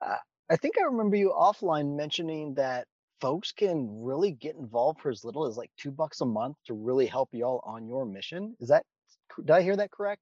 uh, 0.01 0.15
I 0.49 0.55
think 0.55 0.75
I 0.77 0.83
remember 0.83 1.17
you 1.17 1.33
offline 1.37 1.95
mentioning 1.95 2.53
that 2.55 2.87
folks 3.19 3.51
can 3.51 3.87
really 4.01 4.31
get 4.31 4.55
involved 4.55 5.01
for 5.01 5.09
as 5.09 5.23
little 5.23 5.45
as 5.45 5.57
like 5.57 5.71
two 5.77 5.91
bucks 5.91 6.21
a 6.21 6.25
month 6.25 6.57
to 6.67 6.73
really 6.73 7.05
help 7.05 7.29
y'all 7.33 7.61
on 7.65 7.87
your 7.87 8.05
mission. 8.05 8.55
Is 8.59 8.69
that, 8.69 8.85
did 9.37 9.51
I 9.51 9.61
hear 9.61 9.75
that 9.75 9.91
correct? 9.91 10.21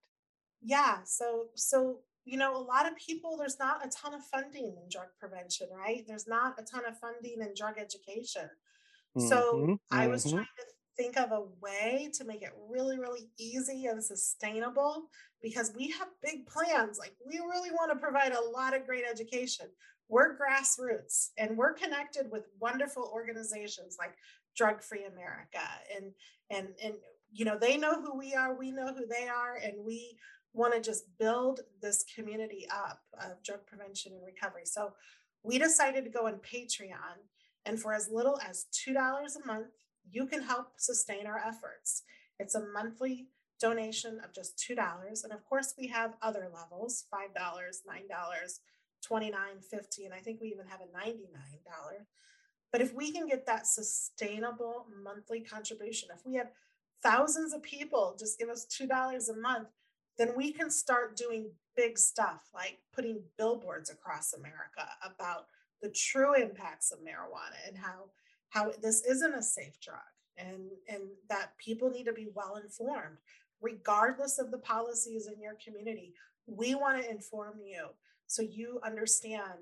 Yeah. 0.63 0.97
So, 1.03 1.45
so 1.55 1.97
you 2.25 2.37
know, 2.37 2.55
a 2.55 2.61
lot 2.61 2.87
of 2.87 2.95
people, 2.97 3.35
there's 3.37 3.59
not 3.59 3.85
a 3.85 3.89
ton 3.89 4.13
of 4.13 4.23
funding 4.25 4.65
in 4.65 4.89
drug 4.89 5.07
prevention, 5.19 5.67
right? 5.75 6.03
There's 6.07 6.27
not 6.27 6.59
a 6.59 6.63
ton 6.63 6.85
of 6.85 6.97
funding 6.99 7.41
in 7.41 7.53
drug 7.55 7.75
education. 7.79 8.49
Mm-hmm, 9.17 9.27
so 9.27 9.77
I 9.89 10.07
was 10.07 10.25
mm-hmm. 10.25 10.37
trying 10.37 10.45
to 10.45 10.63
think 10.97 11.17
of 11.17 11.31
a 11.31 11.43
way 11.61 12.09
to 12.13 12.23
make 12.23 12.43
it 12.43 12.51
really, 12.69 12.99
really 12.99 13.29
easy 13.39 13.85
and 13.85 14.03
sustainable 14.03 15.07
because 15.41 15.73
we 15.75 15.89
have 15.91 16.07
big 16.21 16.45
plans. 16.45 16.99
Like, 16.99 17.13
we 17.25 17.39
really 17.39 17.71
want 17.71 17.91
to 17.91 17.97
provide 17.97 18.33
a 18.33 18.49
lot 18.49 18.75
of 18.75 18.85
great 18.85 19.03
education. 19.09 19.67
We're 20.07 20.37
grassroots 20.37 21.29
and 21.37 21.57
we're 21.57 21.73
connected 21.73 22.29
with 22.31 22.45
wonderful 22.59 23.09
organizations 23.13 23.95
like 23.97 24.13
Drug 24.55 24.81
Free 24.81 25.05
America. 25.05 25.65
And, 25.95 26.11
and, 26.49 26.67
and, 26.83 26.93
you 27.31 27.45
know, 27.45 27.57
they 27.57 27.77
know 27.77 28.01
who 28.01 28.17
we 28.17 28.35
are, 28.35 28.53
we 28.53 28.71
know 28.71 28.93
who 28.93 29.07
they 29.07 29.27
are, 29.27 29.55
and 29.63 29.73
we 29.85 30.17
want 30.53 30.73
to 30.73 30.81
just 30.81 31.05
build 31.17 31.61
this 31.81 32.03
community 32.15 32.67
up 32.69 33.01
of 33.19 33.41
drug 33.43 33.65
prevention 33.65 34.13
and 34.13 34.25
recovery. 34.25 34.65
So 34.65 34.93
we 35.43 35.57
decided 35.57 36.03
to 36.03 36.09
go 36.09 36.27
on 36.27 36.35
Patreon. 36.35 37.17
And 37.65 37.79
for 37.79 37.93
as 37.93 38.09
little 38.09 38.39
as 38.47 38.65
$2 38.87 38.95
a 38.95 39.45
month, 39.45 39.67
you 40.09 40.25
can 40.25 40.41
help 40.41 40.73
sustain 40.77 41.27
our 41.27 41.37
efforts. 41.37 42.03
It's 42.39 42.55
a 42.55 42.65
monthly 42.73 43.27
donation 43.59 44.19
of 44.23 44.33
just 44.33 44.57
$2. 44.57 45.23
And 45.23 45.31
of 45.31 45.45
course, 45.45 45.75
we 45.77 45.87
have 45.87 46.15
other 46.21 46.49
levels 46.53 47.05
$5, 47.13 47.35
$9, 47.35 48.59
$29, 49.09 49.33
50 49.69 50.05
and 50.05 50.13
I 50.13 50.19
think 50.19 50.41
we 50.41 50.49
even 50.49 50.65
have 50.67 50.81
a 50.81 51.07
$99. 51.07 51.17
But 52.71 52.81
if 52.81 52.93
we 52.93 53.11
can 53.11 53.27
get 53.27 53.45
that 53.45 53.67
sustainable 53.67 54.87
monthly 55.03 55.41
contribution, 55.41 56.09
if 56.15 56.25
we 56.25 56.35
have 56.35 56.51
thousands 57.03 57.53
of 57.53 57.61
people 57.61 58.15
just 58.17 58.39
give 58.39 58.49
us 58.49 58.65
$2 58.65 59.29
a 59.29 59.39
month, 59.39 59.67
then 60.21 60.35
we 60.35 60.51
can 60.51 60.69
start 60.69 61.17
doing 61.17 61.49
big 61.75 61.97
stuff 61.97 62.47
like 62.53 62.77
putting 62.93 63.23
billboards 63.39 63.89
across 63.89 64.33
America 64.33 64.87
about 65.03 65.47
the 65.81 65.89
true 65.89 66.35
impacts 66.35 66.91
of 66.91 66.99
marijuana 66.99 67.57
and 67.67 67.75
how 67.75 68.11
how 68.49 68.71
this 68.83 69.03
isn't 69.05 69.33
a 69.33 69.41
safe 69.41 69.79
drug 69.81 69.97
and 70.37 70.69
and 70.87 71.01
that 71.27 71.57
people 71.57 71.89
need 71.89 72.05
to 72.05 72.13
be 72.13 72.27
well 72.35 72.57
informed. 72.57 73.17
Regardless 73.61 74.37
of 74.37 74.51
the 74.51 74.59
policies 74.59 75.27
in 75.27 75.41
your 75.41 75.55
community 75.63 76.13
we 76.45 76.75
want 76.75 77.01
to 77.01 77.09
inform 77.09 77.59
you 77.63 77.87
so 78.27 78.41
you 78.41 78.79
understand 78.83 79.59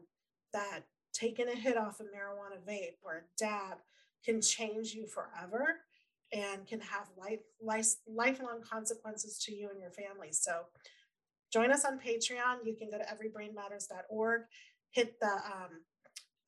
that 0.54 0.82
taking 1.14 1.48
a 1.48 1.56
hit 1.56 1.78
off 1.78 2.00
a 2.00 2.04
marijuana 2.04 2.60
vape 2.68 2.98
or 3.02 3.16
a 3.18 3.22
dab 3.38 3.78
can 4.26 4.42
change 4.42 4.94
you 4.94 5.08
forever 5.08 5.82
and 6.32 6.68
can 6.68 6.80
have 6.80 7.08
life, 7.18 7.40
life 7.62 7.88
lifelong 8.08 8.62
consequences 8.62 9.40
to 9.46 9.56
you 9.56 9.70
and 9.70 9.80
your 9.80 9.92
family. 9.92 10.32
So 10.32 10.62
join 11.52 11.72
us 11.72 11.86
on 11.86 12.00
Patreon. 12.00 12.66
You 12.66 12.76
can 12.76 12.90
go 12.90 12.98
to 12.98 13.06
everybrainmatters.org, 13.06 14.42
hit 14.92 15.20
the 15.20 15.28
um, 15.28 15.82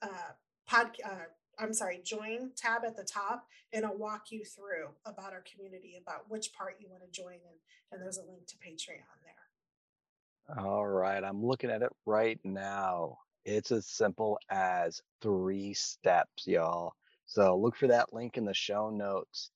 uh, 0.02 0.32
pod, 0.68 0.92
uh, 1.04 1.26
I'm 1.60 1.74
sorry, 1.74 2.02
join 2.04 2.52
tab 2.56 2.84
at 2.86 2.96
the 2.96 3.04
top, 3.04 3.46
and 3.74 3.86
I'll 3.86 3.98
walk 3.98 4.32
you 4.32 4.44
through 4.44 4.90
about 5.06 5.34
our 5.34 5.44
community, 5.52 6.00
about 6.02 6.30
which 6.30 6.54
part 6.54 6.78
you 6.80 6.88
want 6.90 7.04
to 7.04 7.12
join, 7.12 7.34
and, 7.34 7.60
and 7.92 8.02
there's 8.02 8.18
a 8.18 8.24
link 8.24 8.48
to 8.48 8.56
Patreon 8.58 9.04
there. 9.24 10.64
All 10.66 10.88
right, 10.88 11.24
I'm 11.24 11.46
looking 11.46 11.70
at 11.70 11.82
it 11.82 11.92
right 12.06 12.40
now. 12.44 13.18
It's 13.46 13.72
as 13.72 13.88
simple 13.88 14.38
as 14.50 15.02
three 15.22 15.74
steps, 15.74 16.46
y'all. 16.46 16.94
So 17.26 17.58
look 17.58 17.76
for 17.76 17.88
that 17.88 18.14
link 18.14 18.38
in 18.38 18.46
the 18.46 18.54
show 18.54 18.90
notes. 18.90 19.52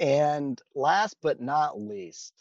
And 0.00 0.60
last 0.74 1.16
but 1.22 1.40
not 1.40 1.80
least, 1.80 2.32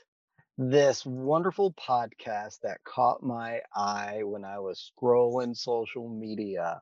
this 0.58 1.06
wonderful 1.06 1.74
podcast 1.74 2.60
that 2.62 2.84
caught 2.84 3.24
my 3.24 3.62
eye 3.76 4.22
when 4.24 4.44
I 4.44 4.60
was 4.60 4.92
scrolling 4.92 5.56
social 5.56 6.10
media. 6.10 6.82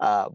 Uh, 0.00 0.30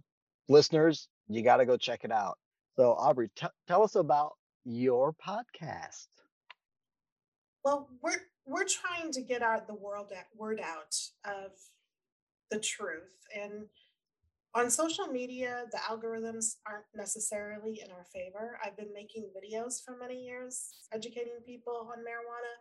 listeners, 0.48 1.08
you 1.28 1.41
got 1.41 1.58
to 1.58 1.65
go 1.65 1.78
check 1.78 2.04
it 2.04 2.12
out. 2.12 2.38
So, 2.76 2.93
Aubrey, 2.93 3.30
t- 3.36 3.48
tell 3.67 3.84
us 3.84 3.95
about 3.95 4.34
your 4.65 5.13
podcast. 5.13 6.08
Well, 7.63 7.89
we're 8.02 8.24
we're 8.45 8.65
trying 8.65 9.12
to 9.12 9.22
get 9.22 9.41
out 9.41 9.67
the 9.67 9.76
world 9.76 10.12
word 10.36 10.62
out 10.63 10.95
of 11.26 11.52
the 12.50 12.60
truth, 12.60 13.13
and 13.36 13.65
on 14.60 14.69
social 14.69 15.08
media, 15.08 15.63
the 15.72 15.78
algorithms 15.78 16.58
aren't 16.67 16.86
necessarily 16.93 17.82
in 17.84 17.91
our 17.91 18.04
favor. 18.04 18.60
I've 18.63 18.76
been 18.76 18.93
making 18.93 19.30
videos 19.32 19.84
for 19.84 19.95
many 19.98 20.22
years 20.26 20.69
educating 20.93 21.39
people 21.45 21.89
on 21.89 22.00
marijuana, 22.00 22.56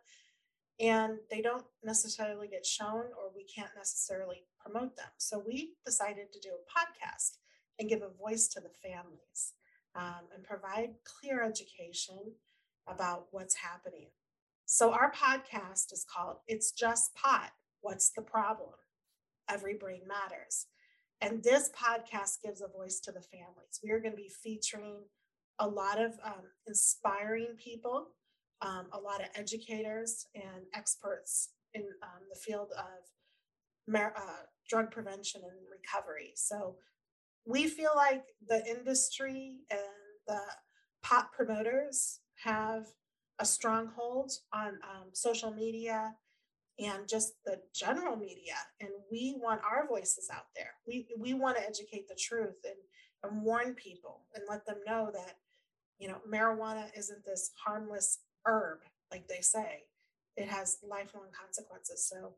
and 0.78 1.18
they 1.28 1.42
don't 1.42 1.64
necessarily 1.82 2.46
get 2.46 2.64
shown, 2.64 3.06
or 3.18 3.32
we 3.34 3.44
can't 3.44 3.72
necessarily 3.76 4.44
promote 4.64 4.96
them. 4.96 5.08
So 5.18 5.42
we 5.44 5.72
decided 5.84 6.32
to 6.32 6.40
do 6.40 6.50
a 6.50 6.70
podcast 6.70 7.38
and 7.80 7.88
give 7.88 8.02
a 8.02 8.16
voice 8.16 8.46
to 8.48 8.61
the 8.61 8.70
families 8.70 9.54
um, 9.96 10.28
and 10.32 10.44
provide 10.44 10.90
clear 11.04 11.42
education 11.42 12.32
about 12.87 13.26
what's 13.32 13.56
happening. 13.56 14.06
So 14.66 14.92
our 14.92 15.12
podcast 15.12 15.92
is 15.92 16.06
called 16.08 16.37
It's 16.46 16.70
Just 16.70 17.14
Pot 17.16 17.50
What's 17.80 18.11
the 18.11 18.22
Problem? 18.22 18.70
Every 19.48 19.74
Brain 19.74 20.02
Matters. 20.06 20.66
And 21.20 21.42
this 21.42 21.70
podcast 21.70 22.42
gives 22.42 22.61
a 22.61 22.68
voice 22.68 23.00
to 23.00 23.12
the 23.12 23.22
families. 23.22 23.81
We 23.83 23.90
are 23.90 24.00
going 24.00 24.12
to 24.12 24.16
be 24.16 24.31
featuring 24.42 25.02
a 25.59 25.66
lot 25.66 26.00
of 26.00 26.12
um, 26.24 26.44
inspiring 26.66 27.57
people, 27.62 28.09
um, 28.62 28.87
a 28.92 28.98
lot 28.98 29.20
of 29.20 29.28
educators 29.35 30.26
and 30.35 30.64
experts 30.74 31.50
in 31.74 31.83
um, 32.02 32.22
the 32.33 32.38
field 32.38 32.72
of 32.76 33.94
uh, 33.96 34.20
drug 34.68 34.90
prevention 34.90 35.40
and 35.42 35.59
recovery. 35.70 36.33
So 36.37 36.76
we 37.44 37.66
feel 37.66 37.92
like 37.96 38.24
the 38.46 38.64
industry 38.66 39.57
and 39.70 39.81
the 40.26 40.40
pot 41.02 41.33
promoters 41.33 42.20
have 42.44 42.87
a 43.38 43.44
stronghold 43.44 44.33
on 44.52 44.68
um, 44.68 45.09
social 45.12 45.52
media 45.52 46.14
and 46.78 47.08
just 47.08 47.34
the 47.44 47.60
general 47.74 48.16
media. 48.16 48.54
And 48.80 48.90
we 49.10 49.36
want 49.38 49.60
our 49.64 49.86
voices 49.86 50.28
out 50.32 50.46
there. 50.54 50.74
We 50.86 51.06
we 51.18 51.34
want 51.34 51.56
to 51.56 51.66
educate 51.66 52.08
the 52.08 52.14
truth 52.14 52.56
and, 52.64 52.76
and 53.24 53.42
warn 53.42 53.74
people 53.74 54.22
and 54.34 54.44
let 54.48 54.64
them 54.66 54.78
know 54.86 55.10
that, 55.12 55.38
you 55.98 56.08
know, 56.08 56.18
marijuana 56.28 56.86
isn't 56.96 57.24
this 57.24 57.50
harmless 57.64 58.18
herb, 58.46 58.78
like 59.10 59.26
they 59.28 59.40
say. 59.40 59.84
It 60.36 60.48
has 60.48 60.78
lifelong 60.88 61.28
consequences. 61.38 62.08
So 62.08 62.34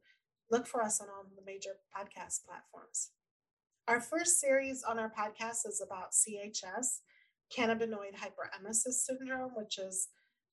look 0.50 0.66
for 0.66 0.82
us 0.82 1.00
on 1.00 1.08
all 1.08 1.24
the 1.36 1.44
major 1.44 1.76
podcast 1.94 2.46
platforms. 2.46 3.10
Our 3.88 4.00
first 4.00 4.40
series 4.40 4.82
on 4.82 4.98
our 4.98 5.10
podcast 5.10 5.66
is 5.66 5.82
about 5.84 6.12
CHS, 6.12 7.00
cannabinoid 7.54 8.14
hyperemesis 8.16 9.04
syndrome, 9.04 9.50
which 9.54 9.78
is 9.78 10.08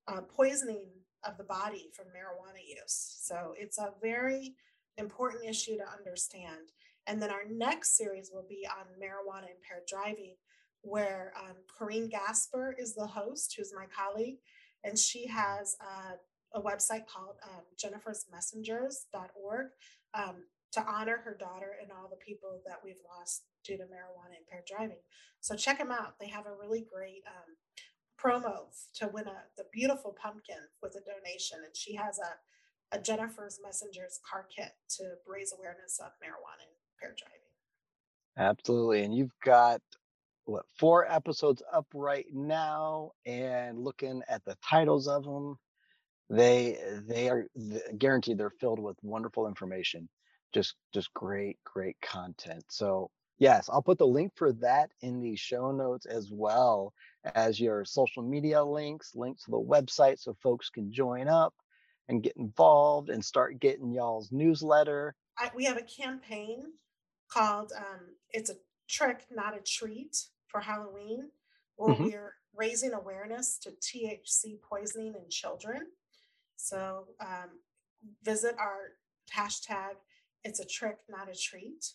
uh, 0.07 0.21
poisoning 0.21 0.87
of 1.27 1.37
the 1.37 1.43
body 1.43 1.89
from 1.93 2.05
marijuana 2.07 2.61
use. 2.65 3.17
So 3.21 3.53
it's 3.57 3.77
a 3.77 3.93
very 4.01 4.55
important 4.97 5.45
issue 5.45 5.77
to 5.77 5.97
understand. 5.97 6.71
And 7.05 7.21
then 7.21 7.29
our 7.29 7.45
next 7.49 7.95
series 7.95 8.31
will 8.33 8.45
be 8.49 8.67
on 8.67 8.85
marijuana 9.01 9.49
impaired 9.49 9.87
driving, 9.87 10.35
where 10.81 11.33
um, 11.39 11.55
Corinne 11.77 12.09
Gasper 12.09 12.75
is 12.77 12.95
the 12.95 13.07
host, 13.07 13.55
who's 13.57 13.73
my 13.73 13.85
colleague, 13.85 14.37
and 14.83 14.97
she 14.97 15.27
has 15.27 15.75
a, 15.81 16.57
a 16.57 16.61
website 16.61 17.07
called 17.07 17.37
um, 17.43 17.63
jennifersmessengers.org 17.77 19.67
um, 20.13 20.35
to 20.73 20.81
honor 20.81 21.21
her 21.23 21.35
daughter 21.39 21.75
and 21.81 21.91
all 21.91 22.09
the 22.09 22.17
people 22.17 22.61
that 22.65 22.79
we've 22.83 23.01
lost 23.17 23.43
due 23.63 23.77
to 23.77 23.83
marijuana 23.83 24.37
impaired 24.39 24.65
driving. 24.67 24.99
So 25.39 25.55
check 25.55 25.77
them 25.77 25.91
out. 25.91 26.19
They 26.19 26.27
have 26.27 26.45
a 26.45 26.55
really 26.59 26.85
great 26.91 27.23
um, 27.27 27.55
promo 28.27 28.65
to 28.95 29.07
win 29.07 29.27
a 29.27 29.43
the 29.55 29.65
beautiful 29.71 30.15
pumpkin 30.21 30.67
with 30.81 30.95
a 30.95 31.01
donation, 31.01 31.59
and 31.65 31.75
she 31.75 31.95
has 31.95 32.19
a 32.19 32.95
a 32.95 32.99
Jennifer's 32.99 33.59
Messengers 33.61 34.19
car 34.29 34.47
kit 34.55 34.71
to 34.97 35.15
raise 35.27 35.53
awareness 35.57 35.99
of 35.99 36.11
marijuana 36.23 36.63
and 36.63 36.71
impaired 36.95 37.17
driving. 37.17 37.41
Absolutely, 38.37 39.03
and 39.03 39.13
you've 39.13 39.37
got 39.43 39.81
what 40.45 40.65
four 40.79 41.09
episodes 41.11 41.61
up 41.73 41.87
right 41.93 42.27
now, 42.31 43.11
and 43.25 43.79
looking 43.79 44.21
at 44.29 44.43
the 44.45 44.55
titles 44.63 45.07
of 45.07 45.23
them, 45.23 45.57
they 46.29 46.77
they 47.07 47.29
are 47.29 47.47
guaranteed 47.97 48.37
they're 48.37 48.49
filled 48.49 48.79
with 48.79 48.97
wonderful 49.01 49.47
information, 49.47 50.07
just 50.53 50.75
just 50.93 51.13
great 51.13 51.57
great 51.65 51.97
content. 52.01 52.63
So 52.69 53.11
yes, 53.37 53.69
I'll 53.69 53.81
put 53.81 53.97
the 53.97 54.07
link 54.07 54.33
for 54.35 54.53
that 54.53 54.91
in 55.01 55.19
the 55.19 55.35
show 55.35 55.71
notes 55.71 56.05
as 56.05 56.29
well 56.31 56.93
as 57.35 57.59
your 57.59 57.85
social 57.85 58.23
media 58.23 58.63
links, 58.63 59.13
links 59.15 59.43
to 59.43 59.51
the 59.51 59.57
website 59.57 60.19
so 60.19 60.35
folks 60.41 60.69
can 60.69 60.91
join 60.91 61.27
up 61.27 61.53
and 62.09 62.23
get 62.23 62.37
involved 62.37 63.09
and 63.09 63.23
start 63.23 63.59
getting 63.59 63.91
y'all's 63.91 64.31
newsletter. 64.31 65.15
I, 65.37 65.51
we 65.55 65.65
have 65.65 65.77
a 65.77 65.81
campaign 65.81 66.63
called 67.29 67.71
um, 67.75 68.15
It's 68.31 68.49
a 68.49 68.55
Trick, 68.89 69.25
Not 69.31 69.55
a 69.55 69.61
Treat 69.61 70.15
for 70.47 70.61
Halloween, 70.61 71.29
where 71.75 71.93
mm-hmm. 71.93 72.05
we're 72.05 72.33
raising 72.55 72.93
awareness 72.93 73.57
to 73.59 73.71
THC 73.71 74.61
poisoning 74.61 75.13
in 75.15 75.29
children. 75.29 75.81
So 76.55 77.05
um, 77.19 77.49
visit 78.23 78.55
our 78.57 78.93
hashtag, 79.35 79.95
It's 80.43 80.59
a 80.59 80.65
Trick, 80.65 80.97
Not 81.09 81.29
a 81.29 81.35
Treat. 81.35 81.93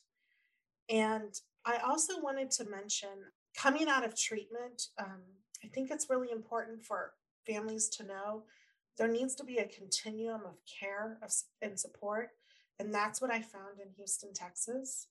And 0.88 1.34
I 1.64 1.78
also 1.78 2.20
wanted 2.20 2.50
to 2.52 2.68
mention 2.68 3.08
coming 3.56 3.88
out 3.88 4.04
of 4.04 4.16
treatment, 4.18 4.88
um, 4.98 5.20
I 5.64 5.68
think 5.68 5.90
it's 5.90 6.10
really 6.10 6.30
important 6.30 6.84
for 6.84 7.12
families 7.46 7.88
to 7.90 8.04
know 8.04 8.44
there 8.98 9.08
needs 9.08 9.34
to 9.36 9.44
be 9.44 9.58
a 9.58 9.66
continuum 9.66 10.42
of 10.44 10.56
care 10.80 11.18
and 11.62 11.78
support. 11.78 12.30
And 12.78 12.92
that's 12.92 13.20
what 13.20 13.30
I 13.30 13.40
found 13.40 13.80
in 13.82 13.90
Houston, 13.96 14.32
Texas. 14.34 15.06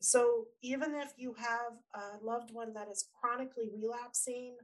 So 0.00 0.46
even 0.62 0.94
if 0.94 1.12
you 1.16 1.34
have 1.38 1.72
a 1.94 2.24
loved 2.24 2.52
one 2.52 2.72
that 2.74 2.88
is 2.88 3.08
chronically 3.20 3.70
relapsing 3.74 4.56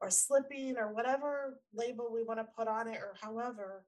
or 0.00 0.10
slipping 0.10 0.76
or 0.76 0.92
whatever 0.92 1.60
label 1.74 2.10
we 2.12 2.24
want 2.24 2.40
to 2.40 2.46
put 2.56 2.66
on 2.66 2.88
it 2.88 2.96
or 2.96 3.14
however, 3.20 3.84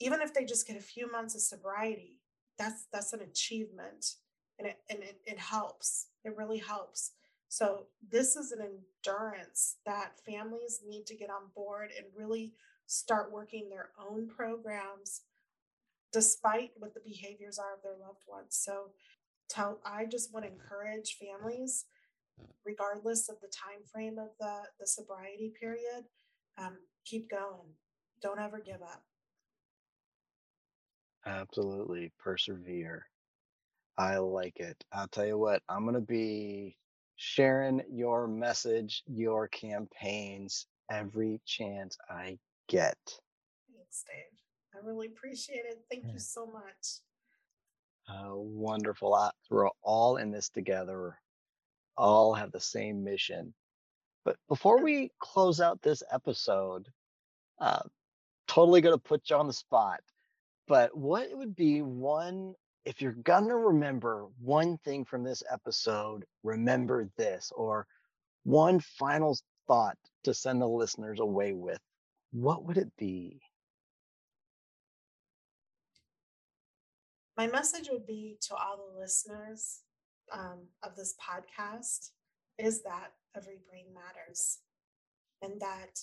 even 0.00 0.20
if 0.20 0.34
they 0.34 0.44
just 0.44 0.66
get 0.66 0.76
a 0.76 0.80
few 0.80 1.10
months 1.10 1.34
of 1.34 1.40
sobriety, 1.40 2.20
that's 2.58 2.86
that's 2.92 3.12
an 3.12 3.20
achievement 3.20 4.14
and 4.58 4.68
it 4.68 4.78
and 4.90 5.00
it, 5.00 5.20
it 5.24 5.38
helps. 5.38 6.08
It 6.24 6.36
really 6.36 6.58
helps. 6.58 7.12
So 7.48 7.86
this 8.10 8.36
is 8.36 8.52
an 8.52 8.60
endurance 8.60 9.76
that 9.86 10.20
families 10.26 10.82
need 10.86 11.06
to 11.06 11.16
get 11.16 11.30
on 11.30 11.50
board 11.54 11.90
and 11.96 12.06
really 12.14 12.52
start 12.86 13.32
working 13.32 13.68
their 13.68 13.90
own 13.98 14.28
programs 14.28 15.22
despite 16.12 16.70
what 16.78 16.94
the 16.94 17.00
behaviors 17.04 17.58
are 17.58 17.74
of 17.74 17.82
their 17.82 17.96
loved 18.00 18.22
ones. 18.26 18.48
So 18.50 18.90
tell 19.48 19.80
I 19.84 20.04
just 20.04 20.32
want 20.32 20.44
to 20.44 20.52
encourage 20.52 21.16
families 21.18 21.86
regardless 22.64 23.28
of 23.28 23.36
the 23.40 23.48
time 23.48 23.82
frame 23.90 24.18
of 24.18 24.28
the 24.38 24.62
the 24.78 24.86
sobriety 24.86 25.52
period 25.58 26.04
um, 26.58 26.76
keep 27.04 27.30
going. 27.30 27.72
Don't 28.20 28.40
ever 28.40 28.60
give 28.60 28.82
up. 28.82 29.02
Absolutely. 31.24 32.12
Persevere. 32.18 33.06
I 33.96 34.18
like 34.18 34.60
it. 34.60 34.84
I'll 34.92 35.08
tell 35.08 35.26
you 35.26 35.38
what 35.38 35.62
i'm 35.68 35.82
going 35.82 35.94
to 35.94 36.00
be 36.00 36.76
sharing 37.18 37.82
your 37.90 38.28
message, 38.28 39.02
your 39.06 39.48
campaigns 39.48 40.66
every 40.90 41.40
chance 41.44 41.98
I 42.08 42.38
get. 42.68 42.96
Thanks, 43.76 44.04
Dave. 44.06 44.38
I 44.74 44.86
really 44.86 45.08
appreciate 45.08 45.64
it. 45.68 45.84
Thank 45.90 46.04
yeah. 46.06 46.12
you 46.12 46.18
so 46.20 46.46
much. 46.46 47.00
Uh, 48.08 48.36
wonderful. 48.36 49.30
we're 49.50 49.68
all 49.82 50.16
in 50.16 50.30
this 50.30 50.48
together, 50.48 51.18
all 51.96 52.32
have 52.34 52.52
the 52.52 52.60
same 52.60 53.02
mission. 53.02 53.52
But 54.24 54.36
before 54.48 54.80
we 54.80 55.10
close 55.20 55.60
out 55.60 55.82
this 55.82 56.04
episode, 56.12 56.86
uh, 57.60 57.82
totally 58.46 58.80
going 58.80 58.94
to 58.94 59.02
put 59.02 59.28
you 59.28 59.36
on 59.36 59.48
the 59.48 59.52
spot. 59.52 60.00
But 60.68 60.96
what 60.96 61.28
would 61.32 61.56
be 61.56 61.82
one 61.82 62.54
if 62.84 63.02
you're 63.02 63.12
gonna 63.12 63.56
remember 63.56 64.26
one 64.40 64.78
thing 64.78 65.04
from 65.04 65.22
this 65.22 65.42
episode, 65.50 66.24
remember 66.42 67.08
this, 67.16 67.52
or 67.54 67.86
one 68.44 68.80
final 68.80 69.36
thought 69.66 69.98
to 70.24 70.32
send 70.32 70.60
the 70.60 70.68
listeners 70.68 71.20
away 71.20 71.52
with, 71.52 71.80
what 72.32 72.64
would 72.64 72.78
it 72.78 72.90
be? 72.96 73.40
My 77.36 77.46
message 77.46 77.88
would 77.92 78.06
be 78.06 78.36
to 78.48 78.54
all 78.56 78.76
the 78.76 79.00
listeners 79.00 79.82
um, 80.32 80.66
of 80.82 80.96
this 80.96 81.14
podcast 81.22 82.10
is 82.58 82.82
that 82.82 83.12
every 83.36 83.58
brain 83.70 83.86
matters 83.94 84.58
and 85.40 85.60
that 85.60 86.00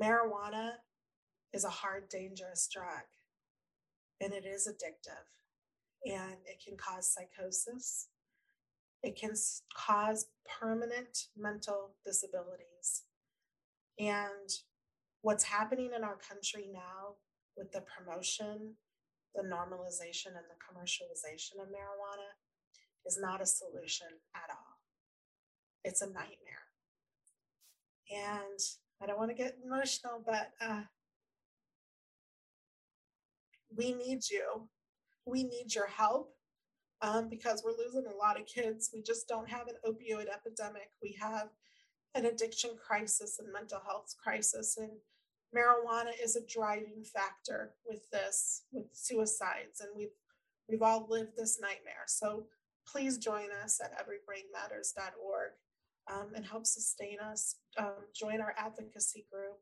marijuana 0.00 0.72
is 1.52 1.64
a 1.64 1.70
hard, 1.70 2.08
dangerous 2.10 2.68
drug 2.70 3.04
and 4.20 4.32
it 4.32 4.44
is 4.46 4.68
addictive 4.68 5.26
and 6.04 6.36
it 6.46 6.62
can 6.64 6.76
cause 6.76 7.12
psychosis. 7.12 8.08
It 9.02 9.16
can 9.16 9.32
cause 9.76 10.26
permanent 10.60 11.26
mental 11.36 11.94
disabilities. 12.04 13.04
And 13.98 14.50
what's 15.22 15.44
happening 15.44 15.90
in 15.96 16.04
our 16.04 16.16
country 16.16 16.68
now 16.72 17.16
with 17.56 17.72
the 17.72 17.82
promotion, 17.82 18.74
the 19.34 19.42
normalization, 19.42 20.28
and 20.36 20.46
the 20.48 20.60
commercialization 20.60 21.60
of 21.60 21.68
marijuana 21.68 22.30
is 23.06 23.18
not 23.20 23.40
a 23.40 23.46
solution 23.46 24.08
at 24.34 24.50
all. 24.50 24.80
It's 25.84 26.02
a 26.02 26.06
nightmare. 26.06 26.66
And 28.10 28.60
I 29.02 29.06
don't 29.06 29.18
want 29.18 29.30
to 29.30 29.36
get 29.36 29.58
emotional, 29.64 30.22
but 30.24 30.52
uh, 30.60 30.82
we 33.74 33.92
need 33.92 34.28
you 34.30 34.68
we 35.26 35.42
need 35.42 35.74
your 35.74 35.88
help 35.88 36.32
um, 37.02 37.28
because 37.28 37.62
we're 37.64 37.76
losing 37.76 38.06
a 38.06 38.16
lot 38.16 38.40
of 38.40 38.46
kids. 38.46 38.90
We 38.94 39.02
just 39.02 39.28
don't 39.28 39.48
have 39.50 39.68
an 39.68 39.74
opioid 39.84 40.28
epidemic. 40.32 40.90
We 41.02 41.18
have 41.20 41.48
an 42.14 42.26
addiction 42.26 42.70
crisis 42.84 43.38
and 43.38 43.52
mental 43.52 43.80
health 43.84 44.14
crisis. 44.22 44.78
And 44.78 44.90
marijuana 45.54 46.12
is 46.22 46.36
a 46.36 46.46
driving 46.46 47.04
factor 47.04 47.74
with 47.86 48.08
this, 48.10 48.62
with 48.72 48.86
suicides. 48.92 49.80
And 49.80 49.90
we've 49.94 50.14
we've 50.68 50.82
all 50.82 51.06
lived 51.08 51.36
this 51.36 51.60
nightmare. 51.60 52.06
So 52.06 52.46
please 52.88 53.18
join 53.18 53.48
us 53.62 53.80
at 53.84 53.92
everybrainmatters.org 53.92 55.50
um, 56.12 56.32
and 56.34 56.44
help 56.44 56.66
sustain 56.66 57.18
us. 57.20 57.56
Um, 57.78 58.06
join 58.14 58.40
our 58.40 58.54
advocacy 58.56 59.26
group 59.30 59.58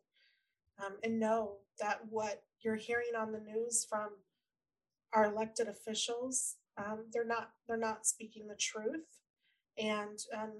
um, 0.83 0.97
and 1.03 1.19
know 1.19 1.57
that 1.81 2.01
what 2.09 2.43
you're 2.63 2.77
hearing 2.77 3.15
on 3.19 3.33
the 3.33 3.41
news 3.41 3.87
from 3.89 4.11
our 5.13 5.27
elected 5.27 5.69
officials 5.69 6.57
um, 6.77 7.07
they're 7.13 7.27
not 7.27 7.51
they're 7.69 7.77
not 7.77 8.07
speaking 8.07 8.47
the 8.49 8.57
truth. 8.57 9.07
And 9.79 10.19
um, 10.37 10.53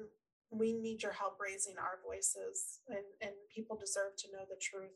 we 0.51 0.73
need 0.73 1.03
your 1.03 1.13
help 1.13 1.39
raising 1.41 1.75
our 1.79 1.99
voices 2.05 2.81
and, 2.89 3.05
and 3.21 3.33
people 3.55 3.77
deserve 3.77 4.17
to 4.19 4.33
know 4.33 4.45
the 4.49 4.61
truth 4.61 4.91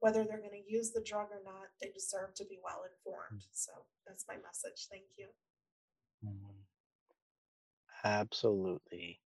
whether 0.00 0.24
they're 0.24 0.38
going 0.38 0.50
to 0.50 0.72
use 0.72 0.92
the 0.92 1.04
drug 1.06 1.26
or 1.30 1.42
not 1.44 1.68
they 1.80 1.90
deserve 1.90 2.34
to 2.34 2.44
be 2.46 2.58
well 2.64 2.82
informed. 2.84 3.42
So 3.52 3.70
that's 4.06 4.24
my 4.26 4.36
message. 4.36 4.86
Thank 4.90 5.04
you. 5.18 5.26
Mm-hmm. 6.24 6.56
absolutely. 8.04 9.20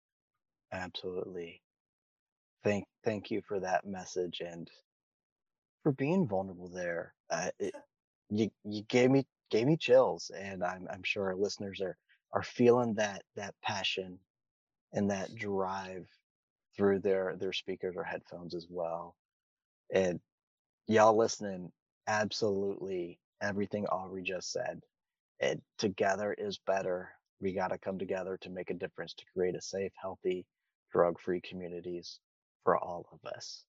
Absolutely. 0.71 1.61
Thank 2.63 2.85
thank 3.03 3.31
you 3.31 3.41
for 3.47 3.59
that 3.59 3.85
message 3.85 4.41
and 4.45 4.69
for 5.83 5.93
being 5.93 6.27
vulnerable 6.27 6.69
there 6.69 7.13
uh, 7.31 7.49
it, 7.59 7.75
you 8.31 8.51
you 8.65 8.83
gave 8.83 9.11
me 9.11 9.25
gave 9.51 9.67
me 9.67 9.77
chills, 9.77 10.31
and 10.37 10.63
I'm 10.63 10.87
I'm 10.91 11.03
sure 11.03 11.25
our 11.27 11.35
listeners 11.37 11.81
are 11.81 11.97
are 12.33 12.43
feeling 12.43 12.95
that 12.95 13.23
that 13.37 13.55
passion 13.63 14.19
and 14.93 15.11
that 15.11 15.35
drive 15.35 16.07
through 16.77 16.99
their 17.01 17.35
their 17.39 17.53
speakers 17.53 17.95
or 17.97 18.03
headphones 18.03 18.55
as 18.55 18.67
well. 18.69 19.15
And 19.93 20.19
y'all 20.87 21.17
listening, 21.17 21.71
absolutely 22.07 23.19
everything 23.41 23.87
Aubrey 23.87 24.23
just 24.23 24.51
said. 24.51 24.81
it 25.41 25.61
together 25.79 26.33
is 26.39 26.59
better. 26.67 27.11
We 27.41 27.53
got 27.53 27.69
to 27.69 27.79
come 27.79 27.99
together 27.99 28.39
to 28.41 28.51
make 28.51 28.71
a 28.71 28.75
difference 28.75 29.15
to 29.15 29.25
create 29.35 29.55
a 29.55 29.61
safe, 29.61 29.93
healthy, 30.01 30.47
drug-free 30.93 31.41
communities 31.43 32.19
for 32.65 32.77
all 32.77 33.07
of 33.13 33.19
us. 33.33 33.65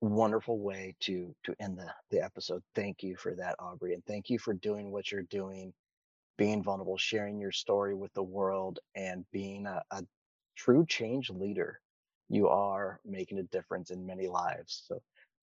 Wonderful 0.00 0.58
way 0.58 0.94
to 1.00 1.34
to 1.44 1.54
end 1.58 1.78
the, 1.78 1.90
the 2.10 2.22
episode. 2.22 2.62
Thank 2.74 3.02
you 3.02 3.16
for 3.16 3.34
that, 3.34 3.56
Aubrey, 3.58 3.94
and 3.94 4.04
thank 4.04 4.28
you 4.28 4.38
for 4.38 4.52
doing 4.52 4.90
what 4.90 5.10
you're 5.10 5.22
doing, 5.22 5.72
being 6.36 6.62
vulnerable, 6.62 6.98
sharing 6.98 7.40
your 7.40 7.52
story 7.52 7.94
with 7.94 8.12
the 8.12 8.22
world, 8.22 8.78
and 8.94 9.24
being 9.32 9.66
a, 9.66 9.82
a 9.90 10.02
true 10.56 10.84
change 10.86 11.30
leader. 11.30 11.80
You 12.28 12.48
are 12.48 13.00
making 13.04 13.38
a 13.38 13.44
difference 13.44 13.90
in 13.90 14.04
many 14.04 14.26
lives. 14.28 14.84
So 14.86 15.00